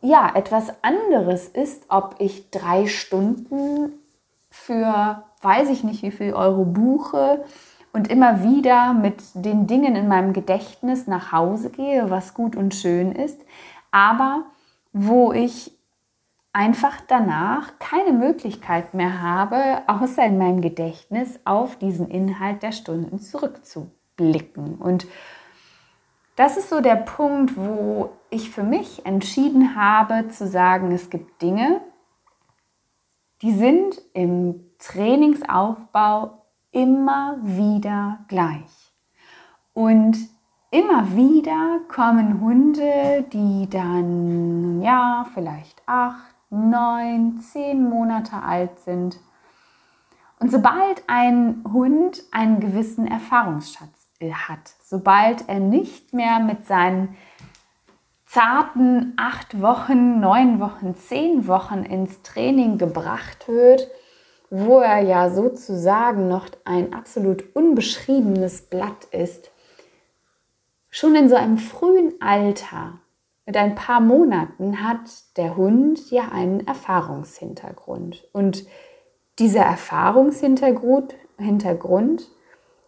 ja 0.03 0.31
etwas 0.35 0.75
anderes 0.83 1.49
ist, 1.49 1.87
ob 1.89 2.17
ich 2.19 2.51
drei 2.51 2.87
Stunden 2.87 3.95
für 4.57 5.23
weiß 5.43 5.71
ich 5.71 5.85
nicht 5.85 6.03
wie 6.03 6.11
viel 6.11 6.35
Euro 6.35 6.65
buche 6.65 7.45
und 7.93 8.09
immer 8.09 8.43
wieder 8.43 8.95
mit 8.95 9.23
den 9.35 9.67
Dingen 9.67 9.95
in 9.97 10.09
meinem 10.09 10.33
Gedächtnis 10.33 11.07
nach 11.07 11.31
Hause 11.33 11.71
gehe, 11.71 12.11
was 12.11 12.35
gut 12.35 12.57
und 12.57 12.75
schön 12.75 13.13
ist, 13.13 13.41
aber 13.91 14.45
wo 14.93 15.33
ich 15.33 15.73
einfach 16.53 17.01
danach 17.07 17.79
keine 17.79 18.13
Möglichkeit 18.13 18.95
mehr 18.95 19.23
habe, 19.23 19.83
außer 19.87 20.25
in 20.25 20.39
meinem 20.39 20.63
Gedächtnis 20.63 21.39
auf 21.45 21.77
diesen 21.77 22.09
Inhalt 22.09 22.63
der 22.63 22.73
Stunden 22.73 23.19
zurückzublicken. 23.19 24.77
Und 24.77 25.07
das 26.35 26.57
ist 26.57 26.71
so 26.71 26.81
der 26.81 26.97
Punkt, 26.97 27.57
wo 27.57 28.11
ich 28.31 28.51
für 28.51 28.63
mich 28.63 29.07
entschieden 29.07 29.77
habe 29.77 30.29
zu 30.29 30.47
sagen, 30.47 30.93
es 30.93 31.09
gibt 31.11 31.41
Dinge, 31.41 31.81
die 33.43 33.53
sind 33.53 34.01
im 34.15 34.61
Trainingsaufbau 34.79 36.43
immer 36.71 37.37
wieder 37.43 38.21
gleich. 38.29 38.93
Und 39.73 40.17
immer 40.71 41.17
wieder 41.17 41.81
kommen 41.89 42.41
Hunde, 42.41 43.25
die 43.33 43.69
dann, 43.69 44.83
ja, 44.83 45.27
vielleicht 45.35 45.83
acht, 45.87 46.35
neun, 46.51 47.41
zehn 47.41 47.89
Monate 47.89 48.37
alt 48.43 48.79
sind. 48.81 49.19
Und 50.39 50.51
sobald 50.51 51.03
ein 51.07 51.65
Hund 51.73 52.23
einen 52.31 52.61
gewissen 52.61 53.07
Erfahrungsschatz 53.07 54.09
hat, 54.49 54.75
sobald 54.83 55.49
er 55.49 55.61
nicht 55.61 56.15
mehr 56.15 56.41
mit 56.41 56.67
seinen 56.67 57.17
zarten 58.27 59.15
acht 59.17 59.63
Wochen, 59.63 60.21
neun 60.21 60.61
Wochen, 60.61 60.95
zehn 60.97 61.47
Wochen 61.47 61.85
ins 61.85 62.23
Training 62.23 62.77
gebracht 62.77 63.49
wird, 63.49 63.89
wo 64.51 64.81
er 64.81 65.01
ja 65.01 65.31
sozusagen 65.31 66.29
noch 66.29 66.47
ein 66.65 66.93
absolut 66.93 67.45
unbeschriebenes 67.55 68.63
Blatt 68.63 69.05
ist, 69.11 69.51
schon 70.91 71.15
in 71.15 71.29
so 71.29 71.37
einem 71.37 71.59
frühen 71.59 72.15
Alter, 72.21 73.01
mit 73.45 73.57
ein 73.57 73.77
paar 73.77 74.01
Monaten, 74.01 74.83
hat 74.83 75.37
der 75.37 75.57
Hund 75.57 76.11
ja 76.11 76.29
einen 76.33 76.67
Erfahrungshintergrund. 76.67 78.29
Und 78.33 78.67
dieser 79.39 79.63
Erfahrungshintergrund 79.63 81.15
Hintergrund 81.39 82.29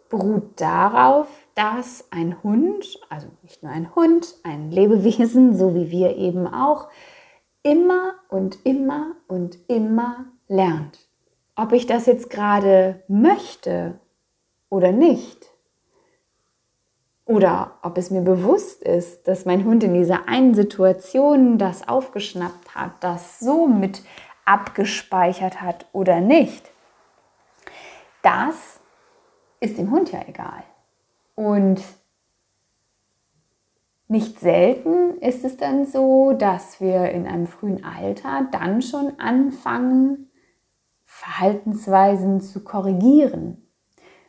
beruht 0.09 0.59
darauf, 0.59 1.27
dass 1.59 2.05
ein 2.11 2.41
Hund, 2.41 2.97
also 3.09 3.27
nicht 3.43 3.63
nur 3.63 3.71
ein 3.73 3.93
Hund, 3.93 4.33
ein 4.43 4.71
Lebewesen, 4.71 5.57
so 5.57 5.75
wie 5.75 5.91
wir 5.91 6.15
eben 6.15 6.47
auch, 6.47 6.87
immer 7.63 8.13
und 8.29 8.65
immer 8.65 9.17
und 9.27 9.57
immer 9.67 10.27
lernt. 10.47 11.05
Ob 11.57 11.73
ich 11.73 11.85
das 11.85 12.05
jetzt 12.05 12.29
gerade 12.29 13.03
möchte 13.09 13.99
oder 14.69 14.93
nicht. 14.93 15.47
Oder 17.25 17.77
ob 17.81 17.97
es 17.97 18.09
mir 18.09 18.21
bewusst 18.21 18.81
ist, 18.81 19.27
dass 19.27 19.43
mein 19.43 19.65
Hund 19.65 19.83
in 19.83 19.95
dieser 19.95 20.29
einen 20.29 20.53
Situation 20.53 21.57
das 21.57 21.89
aufgeschnappt 21.89 22.73
hat, 22.73 22.93
das 23.01 23.41
so 23.41 23.67
mit 23.67 24.01
abgespeichert 24.45 25.61
hat 25.61 25.87
oder 25.91 26.21
nicht. 26.21 26.71
Das 28.21 28.79
ist 29.59 29.77
dem 29.77 29.91
Hund 29.91 30.13
ja 30.13 30.21
egal. 30.25 30.63
Und 31.39 31.81
nicht 34.09 34.41
selten 34.41 35.19
ist 35.21 35.45
es 35.45 35.55
dann 35.55 35.85
so, 35.85 36.33
dass 36.33 36.81
wir 36.81 37.11
in 37.11 37.25
einem 37.25 37.47
frühen 37.47 37.85
Alter 37.85 38.49
dann 38.51 38.81
schon 38.81 39.17
anfangen, 39.21 40.29
Verhaltensweisen 41.05 42.41
zu 42.41 42.61
korrigieren. 42.65 43.69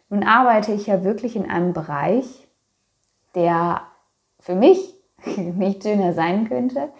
Nun 0.08 0.22
arbeite 0.22 0.70
ich 0.70 0.86
ja 0.86 1.02
wirklich 1.02 1.34
in 1.34 1.50
einem 1.50 1.72
Bereich, 1.72 2.46
der 3.34 3.82
für 4.38 4.54
mich 4.54 4.94
nicht 5.36 5.82
schöner 5.82 6.12
sein 6.12 6.48
könnte, 6.48 6.92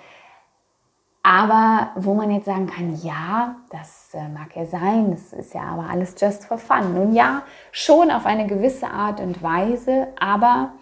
aber 1.31 1.93
wo 1.95 2.15
man 2.15 2.33
jetzt 2.33 2.47
sagen 2.47 2.67
kann, 2.67 3.01
ja, 3.05 3.55
das 3.71 4.13
äh, 4.15 4.29
mag 4.31 4.57
ja 4.57 4.67
sein, 4.67 5.13
das 5.13 5.33
ist 5.33 5.55
ja 5.55 5.63
aber 5.63 5.89
alles 5.89 6.17
just 6.19 6.45
for 6.45 6.59
fun. 6.59 6.93
Nun 6.93 7.13
ja, 7.13 7.45
schon 7.71 8.11
auf 8.11 8.27
eine 8.27 8.49
gewisse 8.49 8.91
Art 8.91 9.21
und 9.21 9.41
Weise, 9.41 10.09
aber 10.19 10.73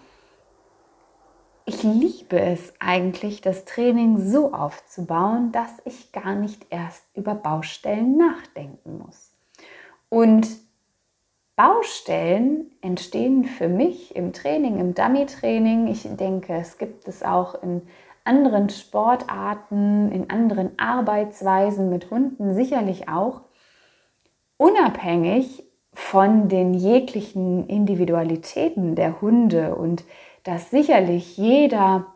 ich 1.65 1.83
liebe 1.83 2.39
es 2.39 2.73
eigentlich, 2.79 3.41
das 3.41 3.63
Training 3.65 4.17
so 4.17 4.51
aufzubauen, 4.51 5.51
dass 5.51 5.69
ich 5.85 6.11
gar 6.11 6.33
nicht 6.33 6.65
erst 6.71 7.03
über 7.13 7.35
Baustellen 7.35 8.17
nachdenken 8.17 8.97
muss. 9.05 9.31
Und 10.09 10.47
Baustellen 11.55 12.71
entstehen 12.81 13.43
für 13.43 13.67
mich 13.67 14.15
im 14.15 14.33
Training, 14.33 14.79
im 14.79 14.95
Dummy-Training. 14.95 15.85
Ich 15.85 16.07
denke, 16.15 16.55
es 16.55 16.79
gibt 16.79 17.07
es 17.07 17.21
auch 17.21 17.61
in 17.61 17.83
anderen 18.29 18.69
Sportarten, 18.69 20.11
in 20.11 20.29
anderen 20.29 20.77
Arbeitsweisen 20.77 21.89
mit 21.89 22.11
Hunden 22.11 22.53
sicherlich 22.53 23.09
auch, 23.09 23.41
unabhängig 24.57 25.63
von 25.93 26.47
den 26.47 26.75
jeglichen 26.75 27.67
Individualitäten 27.67 28.95
der 28.95 29.19
Hunde 29.19 29.75
und 29.75 30.03
dass 30.43 30.69
sicherlich 30.69 31.37
jeder 31.37 32.13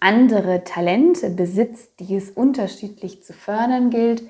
andere 0.00 0.64
Talente 0.64 1.30
besitzt, 1.30 1.98
die 1.98 2.14
es 2.14 2.30
unterschiedlich 2.30 3.24
zu 3.24 3.32
fördern 3.32 3.88
gilt, 3.88 4.22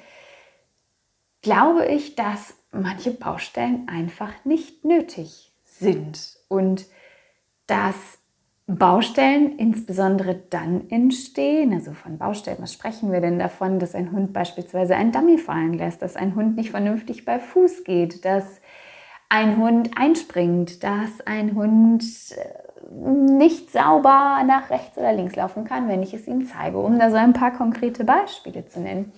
glaube 1.42 1.84
ich, 1.86 2.14
dass 2.14 2.54
manche 2.70 3.10
Baustellen 3.10 3.88
einfach 3.88 4.32
nicht 4.44 4.84
nötig 4.84 5.52
sind 5.64 6.38
und 6.48 6.86
dass 7.66 8.21
Baustellen 8.66 9.58
insbesondere 9.58 10.36
dann 10.50 10.88
entstehen, 10.88 11.72
also 11.72 11.92
von 11.92 12.18
Baustellen, 12.18 12.58
was 12.60 12.72
sprechen 12.72 13.12
wir 13.12 13.20
denn 13.20 13.38
davon, 13.38 13.80
dass 13.80 13.94
ein 13.94 14.12
Hund 14.12 14.32
beispielsweise 14.32 14.94
einen 14.94 15.12
Dummy 15.12 15.36
fallen 15.38 15.74
lässt, 15.74 16.00
dass 16.00 16.16
ein 16.16 16.36
Hund 16.36 16.56
nicht 16.56 16.70
vernünftig 16.70 17.24
bei 17.24 17.40
Fuß 17.40 17.84
geht, 17.84 18.24
dass 18.24 18.60
ein 19.28 19.56
Hund 19.56 19.90
einspringt, 19.96 20.84
dass 20.84 21.20
ein 21.24 21.54
Hund 21.56 22.04
äh, 22.36 22.92
nicht 22.92 23.72
sauber 23.72 24.42
nach 24.46 24.70
rechts 24.70 24.96
oder 24.96 25.12
links 25.12 25.34
laufen 25.34 25.64
kann, 25.64 25.88
wenn 25.88 26.02
ich 26.02 26.14
es 26.14 26.26
ihm 26.28 26.46
zeige, 26.46 26.78
um 26.78 26.98
da 26.98 27.10
so 27.10 27.16
ein 27.16 27.32
paar 27.32 27.52
konkrete 27.52 28.04
Beispiele 28.04 28.66
zu 28.66 28.80
nennen. 28.80 29.12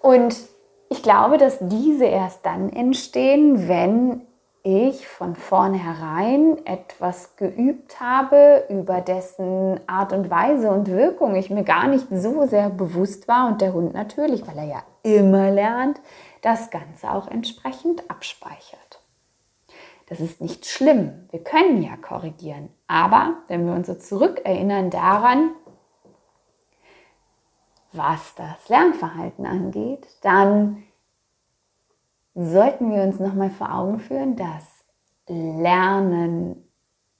Und 0.00 0.36
ich 0.88 1.02
glaube, 1.02 1.38
dass 1.38 1.58
diese 1.60 2.06
erst 2.06 2.46
dann 2.46 2.70
entstehen, 2.70 3.68
wenn 3.68 4.22
ich 4.66 5.06
von 5.06 5.36
vornherein 5.36 6.66
etwas 6.66 7.36
geübt 7.36 8.00
habe, 8.00 8.64
über 8.68 9.00
dessen 9.00 9.78
Art 9.86 10.12
und 10.12 10.28
Weise 10.28 10.70
und 10.72 10.88
Wirkung 10.88 11.36
ich 11.36 11.50
mir 11.50 11.62
gar 11.62 11.86
nicht 11.86 12.08
so 12.10 12.46
sehr 12.46 12.68
bewusst 12.70 13.28
war 13.28 13.46
und 13.46 13.60
der 13.60 13.72
Hund 13.72 13.94
natürlich, 13.94 14.44
weil 14.44 14.58
er 14.58 14.64
ja 14.64 14.82
immer 15.04 15.52
lernt, 15.52 16.00
das 16.42 16.70
Ganze 16.70 17.12
auch 17.12 17.28
entsprechend 17.28 18.10
abspeichert. 18.10 19.00
Das 20.08 20.18
ist 20.18 20.40
nicht 20.40 20.66
schlimm, 20.66 21.28
wir 21.30 21.44
können 21.44 21.80
ja 21.80 21.96
korrigieren, 21.96 22.68
aber 22.88 23.34
wenn 23.46 23.66
wir 23.66 23.74
uns 23.74 23.86
so 23.86 23.94
zurückerinnern 23.94 24.90
daran, 24.90 25.50
was 27.92 28.34
das 28.34 28.68
Lernverhalten 28.68 29.46
angeht, 29.46 30.08
dann 30.22 30.82
sollten 32.36 32.92
wir 32.92 33.02
uns 33.02 33.18
nochmal 33.18 33.50
vor 33.50 33.74
Augen 33.74 33.98
führen, 33.98 34.36
dass 34.36 34.64
Lernen 35.26 36.62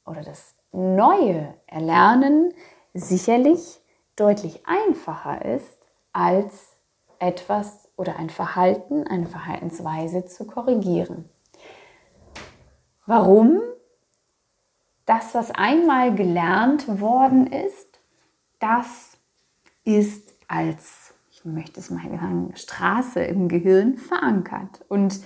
oder 0.04 0.22
das 0.22 0.54
neue 0.72 1.54
Erlernen 1.66 2.52
sicherlich 2.94 3.80
deutlich 4.14 4.62
einfacher 4.66 5.44
ist, 5.44 5.78
als 6.12 6.76
etwas 7.18 7.88
oder 7.96 8.16
ein 8.16 8.30
Verhalten, 8.30 9.06
eine 9.06 9.26
Verhaltensweise 9.26 10.26
zu 10.26 10.46
korrigieren. 10.46 11.28
Warum? 13.06 13.60
Das, 15.06 15.34
was 15.34 15.50
einmal 15.52 16.14
gelernt 16.14 17.00
worden 17.00 17.46
ist, 17.46 18.00
das 18.58 19.16
ist 19.84 20.34
als, 20.48 21.05
möchte 21.54 21.80
es 21.80 21.90
mal 21.90 22.02
sagen, 22.02 22.52
Straße 22.54 23.20
im 23.20 23.48
Gehirn 23.48 23.96
verankert. 23.96 24.84
Und 24.88 25.20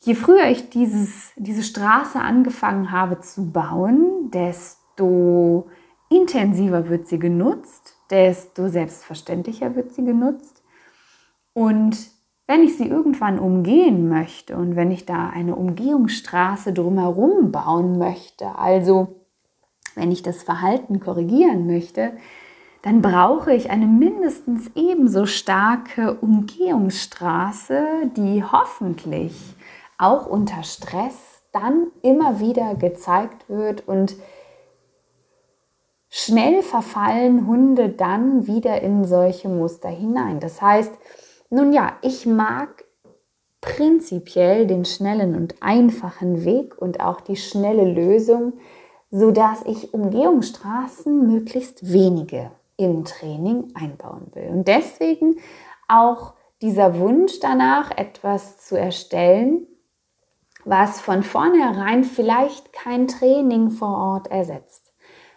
je 0.00 0.14
früher 0.14 0.46
ich 0.46 0.70
dieses, 0.70 1.32
diese 1.36 1.62
Straße 1.62 2.20
angefangen 2.20 2.90
habe 2.90 3.20
zu 3.20 3.50
bauen, 3.52 4.30
desto 4.30 5.68
intensiver 6.10 6.88
wird 6.88 7.08
sie 7.08 7.18
genutzt, 7.18 7.96
desto 8.10 8.68
selbstverständlicher 8.68 9.74
wird 9.74 9.92
sie 9.94 10.04
genutzt. 10.04 10.62
Und 11.52 11.96
wenn 12.46 12.62
ich 12.62 12.76
sie 12.78 12.88
irgendwann 12.88 13.38
umgehen 13.38 14.08
möchte 14.08 14.56
und 14.56 14.74
wenn 14.74 14.90
ich 14.90 15.04
da 15.04 15.28
eine 15.28 15.54
Umgehungsstraße 15.54 16.72
drumherum 16.72 17.52
bauen 17.52 17.98
möchte, 17.98 18.56
also 18.56 19.26
wenn 19.94 20.10
ich 20.10 20.22
das 20.22 20.42
Verhalten 20.42 21.00
korrigieren 21.00 21.66
möchte, 21.66 22.12
dann 22.88 23.02
brauche 23.02 23.52
ich 23.52 23.68
eine 23.68 23.84
mindestens 23.84 24.70
ebenso 24.74 25.26
starke 25.26 26.14
Umgehungsstraße, 26.22 27.84
die 28.16 28.42
hoffentlich 28.42 29.34
auch 29.98 30.26
unter 30.26 30.62
Stress 30.62 31.42
dann 31.52 31.88
immer 32.00 32.40
wieder 32.40 32.76
gezeigt 32.76 33.46
wird 33.50 33.86
und 33.86 34.16
schnell 36.08 36.62
verfallen 36.62 37.46
Hunde 37.46 37.90
dann 37.90 38.46
wieder 38.46 38.80
in 38.80 39.04
solche 39.04 39.50
Muster 39.50 39.90
hinein. 39.90 40.40
Das 40.40 40.62
heißt, 40.62 40.92
nun 41.50 41.74
ja, 41.74 41.92
ich 42.00 42.24
mag 42.24 42.86
prinzipiell 43.60 44.66
den 44.66 44.86
schnellen 44.86 45.34
und 45.34 45.56
einfachen 45.60 46.46
Weg 46.46 46.80
und 46.80 47.00
auch 47.00 47.20
die 47.20 47.36
schnelle 47.36 47.84
Lösung, 47.84 48.54
sodass 49.10 49.60
ich 49.66 49.92
Umgehungsstraßen 49.92 51.26
möglichst 51.26 51.92
wenige 51.92 52.50
im 52.78 53.04
Training 53.04 53.72
einbauen 53.74 54.30
will. 54.32 54.48
Und 54.48 54.68
deswegen 54.68 55.36
auch 55.88 56.34
dieser 56.62 56.98
Wunsch 56.98 57.40
danach, 57.40 57.90
etwas 57.96 58.58
zu 58.58 58.78
erstellen, 58.78 59.66
was 60.64 61.00
von 61.00 61.22
vornherein 61.22 62.04
vielleicht 62.04 62.72
kein 62.72 63.08
Training 63.08 63.70
vor 63.70 63.96
Ort 63.96 64.28
ersetzt, 64.28 64.92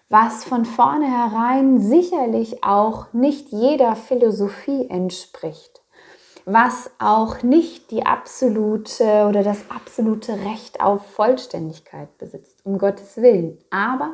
was 0.09 0.43
von 0.43 0.65
vornherein 0.65 1.79
sicherlich 1.79 2.63
auch 2.63 3.13
nicht 3.13 3.49
jeder 3.49 3.95
Philosophie 3.95 4.87
entspricht, 4.89 5.81
was 6.45 6.91
auch 6.99 7.43
nicht 7.43 7.91
die 7.91 8.05
absolute 8.05 9.25
oder 9.29 9.43
das 9.43 9.69
absolute 9.69 10.33
Recht 10.43 10.81
auf 10.81 11.05
Vollständigkeit 11.05 12.17
besitzt, 12.17 12.65
um 12.65 12.77
Gottes 12.77 13.17
Willen, 13.17 13.57
aber 13.69 14.11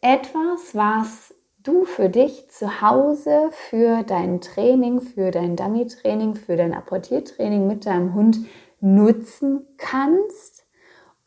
etwas, 0.00 0.74
was 0.74 1.31
du 1.62 1.84
für 1.84 2.08
dich 2.08 2.48
zu 2.50 2.80
Hause, 2.80 3.50
für 3.50 4.02
dein 4.02 4.40
Training, 4.40 5.00
für 5.00 5.30
dein 5.30 5.56
Dummy-Training, 5.56 6.34
für 6.34 6.56
dein 6.56 6.74
Apportiertraining 6.74 7.66
mit 7.66 7.86
deinem 7.86 8.14
Hund 8.14 8.38
nutzen 8.80 9.66
kannst, 9.76 10.66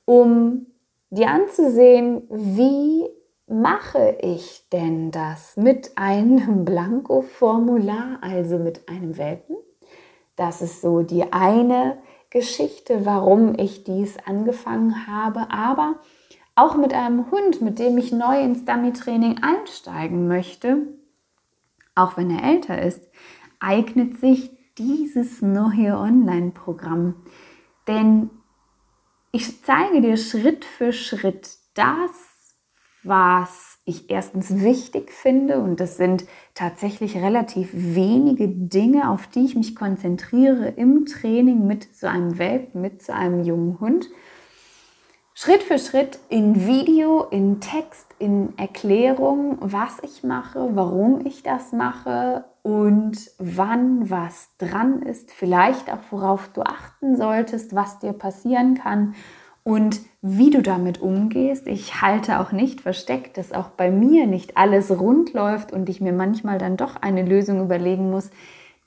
um 0.06 0.68
dir 1.10 1.30
anzusehen, 1.30 2.24
wie 2.30 3.08
mache 3.48 4.18
ich 4.22 4.68
denn 4.72 5.12
das 5.12 5.56
mit 5.56 5.92
einem 5.96 6.66
Blanko-Formular, 6.66 8.20
also 8.22 8.58
mit 8.58 8.90
einem 8.90 9.18
Welpen. 9.18 9.56
Das 10.36 10.62
ist 10.62 10.82
so 10.82 11.02
die 11.02 11.32
eine 11.32 11.98
Geschichte, 12.30 13.06
warum 13.06 13.58
ich 13.58 13.84
dies 13.84 14.18
angefangen 14.26 15.08
habe, 15.08 15.48
aber 15.52 15.96
auch 16.56 16.76
mit 16.78 16.94
einem 16.94 17.30
Hund, 17.32 17.62
mit 17.62 17.80
dem 17.80 17.98
ich 17.98 18.12
neu 18.12 18.42
ins 18.42 18.66
Dummy-Training 18.66 19.44
einsteigen 19.44 20.28
möchte, 20.28 20.88
auch 21.96 22.18
wenn 22.18 22.32
er 22.32 22.44
älter 22.44 22.82
ist, 22.82 23.02
eignet 23.60 24.20
sich 24.20 24.52
dieses 24.78 25.42
neue 25.42 25.98
Online-Programm. 25.98 27.16
Denn 27.88 28.30
ich 29.32 29.64
zeige 29.64 30.02
dir 30.02 30.18
Schritt 30.18 30.66
für 30.66 30.94
Schritt 30.94 31.58
das, 31.74 32.12
was 33.04 33.80
ich 33.86 34.10
erstens 34.10 34.62
wichtig 34.62 35.12
finde. 35.12 35.60
Und 35.60 35.80
das 35.80 35.98
sind 35.98 36.26
tatsächlich 36.54 37.18
relativ 37.18 37.70
wenige 37.74 38.48
Dinge, 38.48 39.10
auf 39.10 39.28
die 39.28 39.46
ich 39.46 39.56
mich 39.56 39.76
konzentriere 39.76 40.70
im 40.70 41.06
Training 41.06 41.68
mit 41.68 41.96
so 41.96 42.08
einem 42.08 42.40
Welpen, 42.40 42.82
mit 42.82 43.04
so 43.04 43.14
einem 43.14 43.44
jungen 43.44 43.80
Hund. 43.80 44.10
Schritt 45.38 45.64
für 45.64 45.80
Schritt 45.80 46.18
in 46.30 46.66
Video, 46.66 47.24
in 47.24 47.60
Text, 47.60 48.08
in 48.20 48.58
Erklärung, 48.58 49.58
was 49.60 50.00
ich 50.02 50.24
mache, 50.24 50.70
warum 50.76 51.26
ich 51.26 51.44
das 51.44 51.74
mache 51.74 52.46
und 52.64 53.18
wann 53.38 54.10
was 54.10 54.56
dran 54.60 55.02
ist, 55.02 55.32
vielleicht 55.32 55.92
auch 55.92 56.00
worauf 56.12 56.48
du 56.54 56.62
achten 56.62 57.18
solltest, 57.18 57.76
was 57.76 58.00
dir 58.00 58.14
passieren 58.14 58.76
kann 58.76 59.14
und 59.64 60.00
wie 60.22 60.52
du 60.52 60.62
damit 60.62 61.02
umgehst. 61.02 61.68
Ich 61.68 62.02
halte 62.02 62.40
auch 62.40 62.54
nicht 62.54 62.80
versteckt, 62.80 63.38
dass 63.38 63.52
auch 63.52 63.72
bei 63.72 63.92
mir 63.92 64.28
nicht 64.28 64.56
alles 64.56 64.90
rund 64.90 65.34
läuft 65.34 65.74
und 65.74 65.90
ich 65.90 66.00
mir 66.00 66.14
manchmal 66.14 66.60
dann 66.60 66.78
doch 66.78 66.96
eine 67.02 67.26
Lösung 67.26 67.60
überlegen 67.62 68.10
muss, 68.10 68.30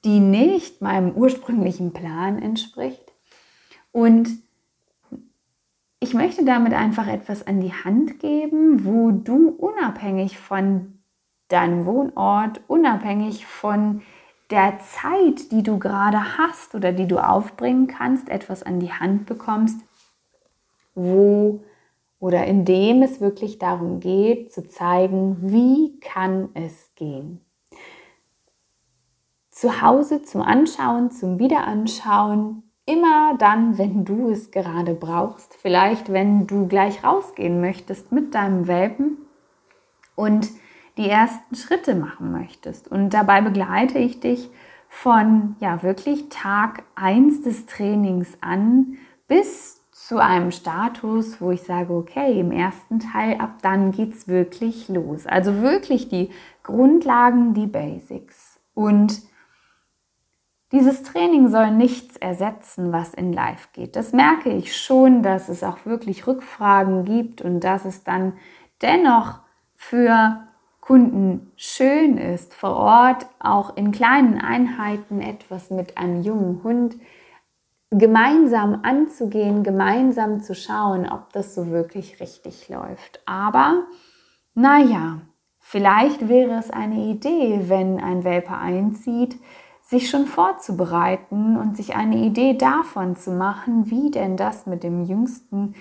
die 0.02 0.18
nicht 0.18 0.80
meinem 0.80 1.10
ursprünglichen 1.10 1.92
Plan 1.92 2.40
entspricht. 2.40 3.12
Und 3.92 4.30
ich 6.00 6.14
möchte 6.14 6.44
damit 6.44 6.72
einfach 6.72 7.08
etwas 7.08 7.46
an 7.46 7.60
die 7.60 7.72
Hand 7.72 8.20
geben, 8.20 8.84
wo 8.84 9.10
du 9.10 9.48
unabhängig 9.48 10.38
von 10.38 11.00
deinem 11.48 11.86
Wohnort, 11.86 12.60
unabhängig 12.68 13.46
von 13.46 14.02
der 14.50 14.78
Zeit, 14.78 15.50
die 15.52 15.62
du 15.62 15.78
gerade 15.78 16.38
hast 16.38 16.74
oder 16.74 16.92
die 16.92 17.06
du 17.06 17.18
aufbringen 17.18 17.86
kannst, 17.86 18.28
etwas 18.28 18.62
an 18.62 18.80
die 18.80 18.92
Hand 18.92 19.26
bekommst, 19.26 19.80
wo 20.94 21.62
oder 22.20 22.46
in 22.46 22.64
dem 22.64 23.02
es 23.02 23.20
wirklich 23.20 23.58
darum 23.58 24.00
geht, 24.00 24.52
zu 24.52 24.66
zeigen, 24.66 25.36
wie 25.40 26.00
kann 26.00 26.48
es 26.54 26.92
gehen. 26.96 27.44
Zu 29.50 29.82
Hause 29.82 30.22
zum 30.22 30.42
Anschauen, 30.42 31.10
zum 31.10 31.38
Wiederanschauen, 31.38 32.67
immer 32.88 33.36
dann, 33.38 33.76
wenn 33.76 34.04
du 34.04 34.30
es 34.30 34.50
gerade 34.50 34.94
brauchst. 34.94 35.54
Vielleicht, 35.54 36.10
wenn 36.10 36.46
du 36.46 36.66
gleich 36.66 37.04
rausgehen 37.04 37.60
möchtest 37.60 38.12
mit 38.12 38.34
deinem 38.34 38.66
Welpen 38.66 39.18
und 40.14 40.48
die 40.96 41.08
ersten 41.08 41.54
Schritte 41.54 41.94
machen 41.94 42.32
möchtest. 42.32 42.88
Und 42.88 43.10
dabei 43.10 43.42
begleite 43.42 43.98
ich 43.98 44.20
dich 44.20 44.50
von 44.88 45.54
ja 45.60 45.82
wirklich 45.82 46.30
Tag 46.30 46.82
1 46.94 47.42
des 47.42 47.66
Trainings 47.66 48.38
an 48.40 48.96
bis 49.28 49.82
zu 49.92 50.16
einem 50.16 50.50
Status, 50.50 51.42
wo 51.42 51.50
ich 51.50 51.62
sage, 51.62 51.92
okay, 51.92 52.40
im 52.40 52.50
ersten 52.50 53.00
Teil 53.00 53.38
ab 53.38 53.58
dann 53.60 53.92
geht 53.92 54.14
es 54.14 54.28
wirklich 54.28 54.88
los. 54.88 55.26
Also 55.26 55.60
wirklich 55.60 56.08
die 56.08 56.30
Grundlagen, 56.62 57.52
die 57.52 57.66
Basics. 57.66 58.58
Und 58.72 59.27
dieses 60.72 61.02
Training 61.02 61.48
soll 61.48 61.70
nichts 61.70 62.16
ersetzen, 62.16 62.92
was 62.92 63.14
in 63.14 63.32
Live 63.32 63.72
geht. 63.72 63.96
Das 63.96 64.12
merke 64.12 64.50
ich 64.50 64.76
schon, 64.76 65.22
dass 65.22 65.48
es 65.48 65.64
auch 65.64 65.86
wirklich 65.86 66.26
Rückfragen 66.26 67.04
gibt 67.04 67.40
und 67.40 67.60
dass 67.60 67.84
es 67.84 68.04
dann 68.04 68.34
dennoch 68.82 69.40
für 69.74 70.44
Kunden 70.80 71.52
schön 71.56 72.18
ist, 72.18 72.54
vor 72.54 72.76
Ort 72.76 73.26
auch 73.38 73.76
in 73.76 73.92
kleinen 73.92 74.40
Einheiten 74.40 75.20
etwas 75.20 75.70
mit 75.70 75.98
einem 75.98 76.22
jungen 76.22 76.62
Hund 76.62 76.96
gemeinsam 77.90 78.80
anzugehen, 78.82 79.62
gemeinsam 79.62 80.42
zu 80.42 80.54
schauen, 80.54 81.08
ob 81.10 81.32
das 81.32 81.54
so 81.54 81.68
wirklich 81.70 82.20
richtig 82.20 82.68
läuft. 82.68 83.20
Aber 83.24 83.84
naja, 84.54 85.20
vielleicht 85.60 86.28
wäre 86.28 86.58
es 86.58 86.70
eine 86.70 87.06
Idee, 87.06 87.64
wenn 87.68 88.00
ein 88.00 88.24
Welpe 88.24 88.56
einzieht, 88.56 89.36
sich 89.88 90.10
schon 90.10 90.26
vorzubereiten 90.26 91.56
und 91.56 91.74
sich 91.74 91.96
eine 91.96 92.18
Idee 92.18 92.52
davon 92.52 93.16
zu 93.16 93.30
machen, 93.30 93.90
wie 93.90 94.10
denn 94.10 94.36
das 94.36 94.66
mit 94.66 94.82
dem 94.82 95.02
jüngsten 95.02 95.74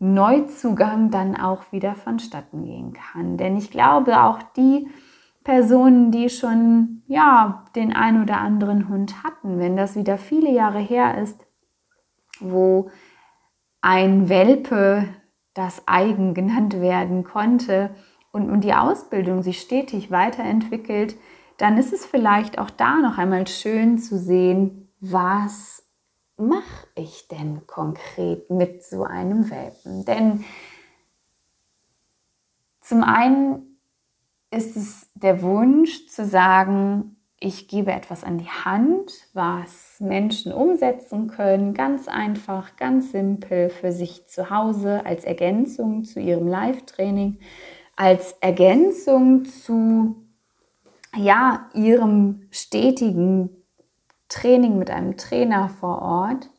Neuzugang 0.00 1.12
dann 1.12 1.36
auch 1.36 1.70
wieder 1.70 1.94
vonstatten 1.94 2.64
gehen 2.64 2.92
kann. 2.92 3.36
Denn 3.36 3.56
ich 3.56 3.70
glaube, 3.70 4.24
auch 4.24 4.42
die 4.56 4.88
Personen, 5.44 6.10
die 6.10 6.28
schon 6.28 7.02
ja 7.06 7.64
den 7.76 7.94
ein 7.94 8.20
oder 8.20 8.38
anderen 8.38 8.88
Hund 8.88 9.22
hatten, 9.22 9.60
wenn 9.60 9.76
das 9.76 9.94
wieder 9.94 10.18
viele 10.18 10.50
Jahre 10.50 10.80
her 10.80 11.16
ist, 11.22 11.46
wo 12.40 12.90
ein 13.80 14.28
Welpe 14.28 15.06
das 15.54 15.86
eigen 15.86 16.34
genannt 16.34 16.80
werden 16.80 17.22
konnte 17.22 17.90
und, 18.32 18.50
und 18.50 18.62
die 18.62 18.74
Ausbildung 18.74 19.44
sich 19.44 19.60
stetig 19.60 20.10
weiterentwickelt, 20.10 21.14
dann 21.60 21.76
ist 21.76 21.92
es 21.92 22.06
vielleicht 22.06 22.58
auch 22.58 22.70
da 22.70 22.96
noch 22.96 23.18
einmal 23.18 23.46
schön 23.46 23.98
zu 23.98 24.18
sehen, 24.18 24.88
was 25.00 25.84
mache 26.38 26.86
ich 26.94 27.28
denn 27.28 27.66
konkret 27.66 28.50
mit 28.50 28.82
so 28.82 29.04
einem 29.04 29.50
Welpen? 29.50 30.06
Denn 30.06 30.44
zum 32.80 33.02
einen 33.04 33.78
ist 34.50 34.74
es 34.74 35.10
der 35.14 35.42
Wunsch 35.42 36.06
zu 36.08 36.24
sagen, 36.24 37.16
ich 37.38 37.68
gebe 37.68 37.92
etwas 37.92 38.24
an 38.24 38.38
die 38.38 38.48
Hand, 38.48 39.12
was 39.34 40.00
Menschen 40.00 40.52
umsetzen 40.52 41.28
können, 41.28 41.74
ganz 41.74 42.08
einfach, 42.08 42.76
ganz 42.76 43.12
simpel 43.12 43.68
für 43.68 43.92
sich 43.92 44.26
zu 44.28 44.50
Hause 44.50 45.04
als 45.04 45.24
Ergänzung 45.24 46.04
zu 46.04 46.20
ihrem 46.20 46.48
Live-Training, 46.48 47.38
als 47.96 48.32
Ergänzung 48.40 49.44
zu 49.44 50.29
ja, 51.16 51.68
ihrem 51.74 52.46
stetigen 52.50 53.50
Training 54.28 54.78
mit 54.78 54.90
einem 54.90 55.16
Trainer 55.16 55.68
vor 55.68 56.02
Ort. 56.02 56.50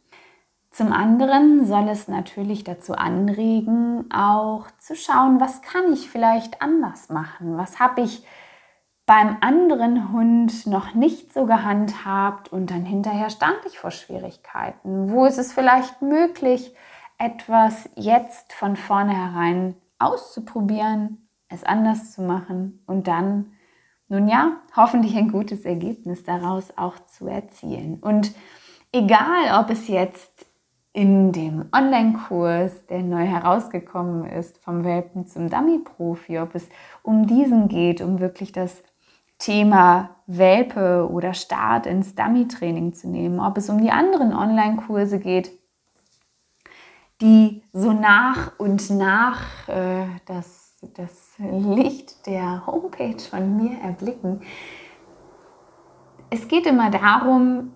Zum 0.72 0.94
anderen 0.94 1.66
soll 1.66 1.90
es 1.90 2.08
natürlich 2.08 2.64
dazu 2.64 2.94
anregen, 2.94 4.12
auch 4.12 4.68
zu 4.78 4.96
schauen, 4.96 5.40
was 5.40 5.62
kann 5.62 5.92
ich 5.92 6.10
vielleicht 6.10 6.62
anders 6.62 7.10
machen? 7.10 7.58
Was 7.58 7.80
habe 7.80 8.02
ich 8.02 8.26
beim 9.06 9.38
anderen 9.42 10.14
Hund 10.14 10.68
noch 10.68 10.94
nicht 10.94 11.34
so 11.34 11.46
gehandhabt 11.46 12.52
und 12.54 12.72
dann 12.72 12.86
hinterher 12.86 13.30
stand 13.30 13.58
ich 13.68 13.80
vor 13.80 13.92
Schwierigkeiten? 13.92 15.12
Wo 15.12 15.26
ist 15.26 15.38
es 15.38 15.52
vielleicht 15.52 16.02
möglich, 16.02 16.74
etwas 17.18 17.90
jetzt 17.96 18.54
von 18.54 18.76
vornherein 18.76 19.76
auszuprobieren, 20.00 21.28
es 21.50 21.64
anders 21.64 22.14
zu 22.14 22.22
machen 22.22 22.82
und 22.88 23.08
dann 23.08 23.52
nun 24.12 24.28
ja, 24.28 24.58
hoffentlich 24.76 25.16
ein 25.16 25.32
gutes 25.32 25.64
Ergebnis 25.64 26.26
daraus 26.26 26.74
auch 26.76 26.96
zu 27.06 27.28
erzielen. 27.28 27.98
Und 28.02 28.34
egal, 28.92 29.64
ob 29.64 29.70
es 29.70 29.88
jetzt 29.88 30.46
in 30.92 31.32
dem 31.32 31.70
Online-Kurs, 31.72 32.88
der 32.88 33.04
neu 33.04 33.26
herausgekommen 33.26 34.26
ist, 34.26 34.58
vom 34.58 34.84
Welpen 34.84 35.28
zum 35.28 35.50
Dummy-Profi, 35.50 36.40
ob 36.40 36.56
es 36.56 36.68
um 37.04 37.26
diesen 37.26 37.70
geht, 37.70 38.02
um 38.02 38.20
wirklich 38.20 38.52
das 38.52 38.84
Thema 39.40 40.18
Welpe 40.28 41.10
oder 41.10 41.34
Start 41.34 41.86
ins 41.86 42.14
Dummy-Training 42.14 42.94
zu 42.94 43.08
nehmen, 43.08 43.40
ob 43.40 43.58
es 43.58 43.70
um 43.70 43.80
die 43.80 43.92
anderen 43.92 44.34
Online-Kurse 44.34 45.20
geht, 45.20 45.58
die 47.22 47.64
so 47.72 47.94
nach 47.94 48.60
und 48.60 48.90
nach 48.90 49.70
äh, 49.70 50.06
das 50.26 50.72
das 50.96 51.31
Licht 51.42 52.26
der 52.28 52.66
Homepage 52.68 53.20
von 53.20 53.58
mir 53.58 53.80
erblicken. 53.80 54.42
Es 56.30 56.48
geht 56.48 56.66
immer 56.66 56.90
darum, 56.92 57.74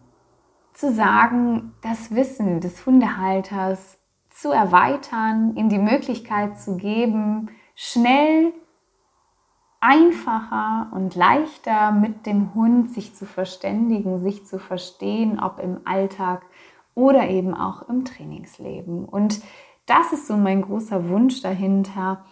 zu 0.73 0.93
sagen, 0.93 1.73
das 1.81 2.13
Wissen 2.13 2.59
des 2.59 2.85
Hundehalters 2.85 3.97
zu 4.29 4.51
erweitern, 4.51 5.55
ihm 5.55 5.69
die 5.69 5.79
Möglichkeit 5.79 6.59
zu 6.59 6.75
geben, 6.77 7.49
schnell, 7.75 8.53
einfacher 9.79 10.91
und 10.93 11.15
leichter 11.15 11.91
mit 11.91 12.25
dem 12.25 12.53
Hund 12.53 12.91
sich 12.91 13.15
zu 13.15 13.25
verständigen, 13.25 14.19
sich 14.19 14.45
zu 14.45 14.59
verstehen, 14.59 15.39
ob 15.39 15.59
im 15.59 15.81
Alltag 15.85 16.45
oder 16.95 17.29
eben 17.29 17.53
auch 17.53 17.87
im 17.87 18.03
Trainingsleben. 18.03 19.05
Und 19.05 19.41
das 19.85 20.11
ist 20.11 20.27
so 20.27 20.37
mein 20.37 20.63
großer 20.63 21.09
Wunsch 21.09 21.41
dahinter, 21.41 22.25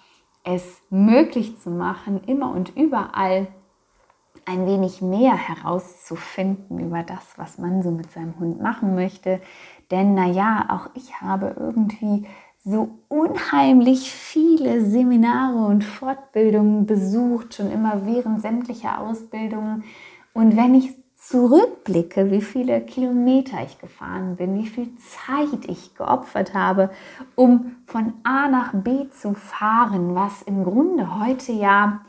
es 0.43 0.81
möglich 0.89 1.59
zu 1.59 1.69
machen, 1.69 2.21
immer 2.25 2.51
und 2.51 2.75
überall 2.75 3.47
ein 4.45 4.65
wenig 4.65 5.01
mehr 5.01 5.35
herauszufinden 5.35 6.79
über 6.79 7.03
das, 7.03 7.37
was 7.37 7.57
man 7.57 7.81
so 7.81 7.91
mit 7.91 8.11
seinem 8.11 8.37
Hund 8.39 8.61
machen 8.61 8.95
möchte. 8.95 9.39
Denn 9.89 10.13
naja, 10.13 10.65
auch 10.69 10.89
ich 10.95 11.21
habe 11.21 11.55
irgendwie 11.57 12.25
so 12.65 12.99
unheimlich 13.09 14.11
viele 14.11 14.85
Seminare 14.85 15.65
und 15.65 15.83
Fortbildungen 15.83 16.85
besucht, 16.85 17.55
schon 17.55 17.71
immer 17.71 18.05
während 18.05 18.41
sämtlicher 18.41 18.99
Ausbildungen. 18.99 19.83
Und 20.33 20.55
wenn 20.55 20.73
ich 20.75 20.91
zurückblicke, 21.33 22.29
wie 22.29 22.41
viele 22.41 22.79
Kilometer 22.81 23.57
ich 23.65 23.79
gefahren 23.79 24.35
bin, 24.35 24.55
wie 24.55 24.67
viel 24.67 24.89
Zeit 24.97 25.67
ich 25.67 25.95
geopfert 25.95 26.53
habe, 26.53 26.91
um 27.33 27.77
von 27.87 28.13
A 28.23 28.47
nach 28.47 28.71
B 28.75 29.09
zu 29.09 29.33
fahren, 29.33 30.13
was 30.13 30.43
im 30.43 30.63
Grunde 30.63 31.19
heute 31.19 31.51
ja 31.51 32.01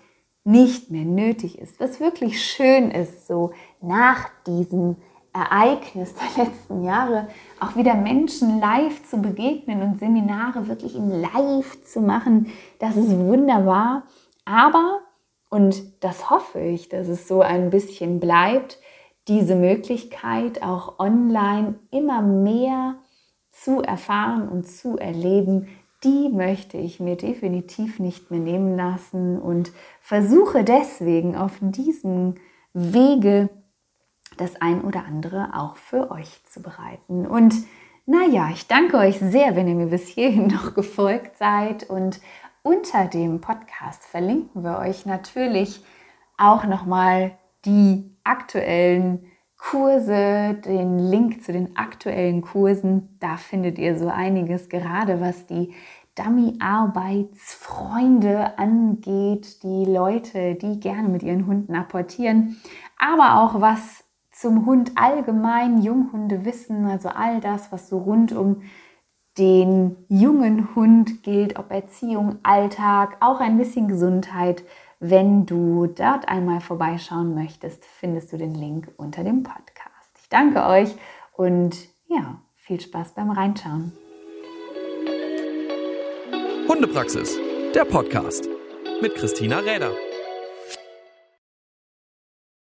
nicht 0.44 0.90
mehr 0.90 1.06
nötig 1.06 1.58
ist, 1.58 1.80
was 1.80 2.00
wirklich 2.00 2.44
schön 2.44 2.90
ist, 2.90 3.26
so 3.26 3.52
nach 3.80 4.28
diesem 4.46 4.96
Ereignis 5.32 6.14
der 6.14 6.44
letzten 6.44 6.84
Jahre 6.84 7.28
auch 7.60 7.76
wieder 7.76 7.94
Menschen 7.94 8.60
live 8.60 9.08
zu 9.08 9.22
begegnen 9.22 9.80
und 9.80 10.00
Seminare 10.00 10.68
wirklich 10.68 10.94
in 10.94 11.08
live 11.08 11.82
zu 11.82 12.02
machen, 12.02 12.48
das 12.78 12.94
ist 12.94 13.16
wunderbar. 13.16 14.02
Aber, 14.44 15.00
und 15.48 16.04
das 16.04 16.28
hoffe 16.28 16.60
ich, 16.60 16.90
dass 16.90 17.08
es 17.08 17.26
so 17.26 17.40
ein 17.40 17.70
bisschen 17.70 18.20
bleibt, 18.20 18.78
diese 19.28 19.56
Möglichkeit 19.56 20.62
auch 20.62 20.98
online 20.98 21.76
immer 21.90 22.22
mehr 22.22 22.96
zu 23.50 23.80
erfahren 23.80 24.48
und 24.48 24.68
zu 24.68 24.98
erleben, 24.98 25.68
die 26.02 26.28
möchte 26.28 26.76
ich 26.76 27.00
mir 27.00 27.16
definitiv 27.16 27.98
nicht 27.98 28.30
mehr 28.30 28.40
nehmen 28.40 28.76
lassen 28.76 29.40
und 29.40 29.72
versuche 30.00 30.64
deswegen 30.64 31.34
auf 31.36 31.52
diesem 31.60 32.34
Wege 32.74 33.48
das 34.36 34.60
ein 34.60 34.82
oder 34.82 35.04
andere 35.06 35.50
auch 35.54 35.76
für 35.76 36.10
euch 36.10 36.44
zu 36.44 36.60
bereiten. 36.60 37.26
Und 37.26 37.54
naja, 38.06 38.50
ich 38.52 38.66
danke 38.66 38.98
euch 38.98 39.18
sehr, 39.18 39.56
wenn 39.56 39.68
ihr 39.68 39.74
mir 39.74 39.86
bis 39.86 40.08
hierhin 40.08 40.46
noch 40.54 40.74
gefolgt 40.74 41.38
seid. 41.38 41.88
Und 41.88 42.20
unter 42.62 43.06
dem 43.06 43.40
Podcast 43.40 44.04
verlinken 44.04 44.62
wir 44.62 44.78
euch 44.78 45.06
natürlich 45.06 45.82
auch 46.36 46.64
nochmal 46.64 47.38
die 47.64 48.14
aktuellen 48.24 49.26
Kurse, 49.56 50.60
den 50.64 50.98
Link 50.98 51.42
zu 51.42 51.52
den 51.52 51.76
aktuellen 51.76 52.42
Kursen. 52.42 53.16
Da 53.20 53.36
findet 53.36 53.78
ihr 53.78 53.98
so 53.98 54.08
einiges, 54.08 54.68
gerade 54.68 55.20
was 55.20 55.46
die 55.46 55.72
Dummy-Arbeitsfreunde 56.16 58.58
angeht, 58.58 59.62
die 59.62 59.84
Leute, 59.84 60.54
die 60.54 60.78
gerne 60.78 61.08
mit 61.08 61.22
ihren 61.22 61.46
Hunden 61.46 61.74
apportieren, 61.74 62.56
aber 62.98 63.42
auch 63.42 63.60
was 63.60 64.04
zum 64.30 64.66
Hund 64.66 64.92
allgemein, 64.96 65.82
Junghunde 65.82 66.44
wissen, 66.44 66.86
also 66.86 67.08
all 67.08 67.40
das, 67.40 67.72
was 67.72 67.88
so 67.88 67.98
rund 67.98 68.32
um 68.32 68.62
den 69.38 69.96
jungen 70.08 70.74
Hund 70.74 71.22
gilt, 71.22 71.58
ob 71.58 71.72
Erziehung, 71.72 72.38
Alltag, 72.42 73.16
auch 73.20 73.40
ein 73.40 73.58
bisschen 73.58 73.88
Gesundheit, 73.88 74.64
Wenn 75.00 75.46
du 75.46 75.86
dort 75.86 76.28
einmal 76.28 76.60
vorbeischauen 76.60 77.34
möchtest, 77.34 77.84
findest 77.84 78.32
du 78.32 78.36
den 78.36 78.54
Link 78.54 78.92
unter 78.96 79.24
dem 79.24 79.42
Podcast. 79.42 80.18
Ich 80.20 80.28
danke 80.28 80.64
euch 80.64 80.94
und 81.32 81.76
ja, 82.06 82.40
viel 82.56 82.80
Spaß 82.80 83.14
beim 83.14 83.30
Reinschauen. 83.30 83.92
Hundepraxis, 86.68 87.36
der 87.74 87.84
Podcast 87.84 88.48
mit 89.02 89.14
Christina 89.16 89.58
Räder. 89.58 89.90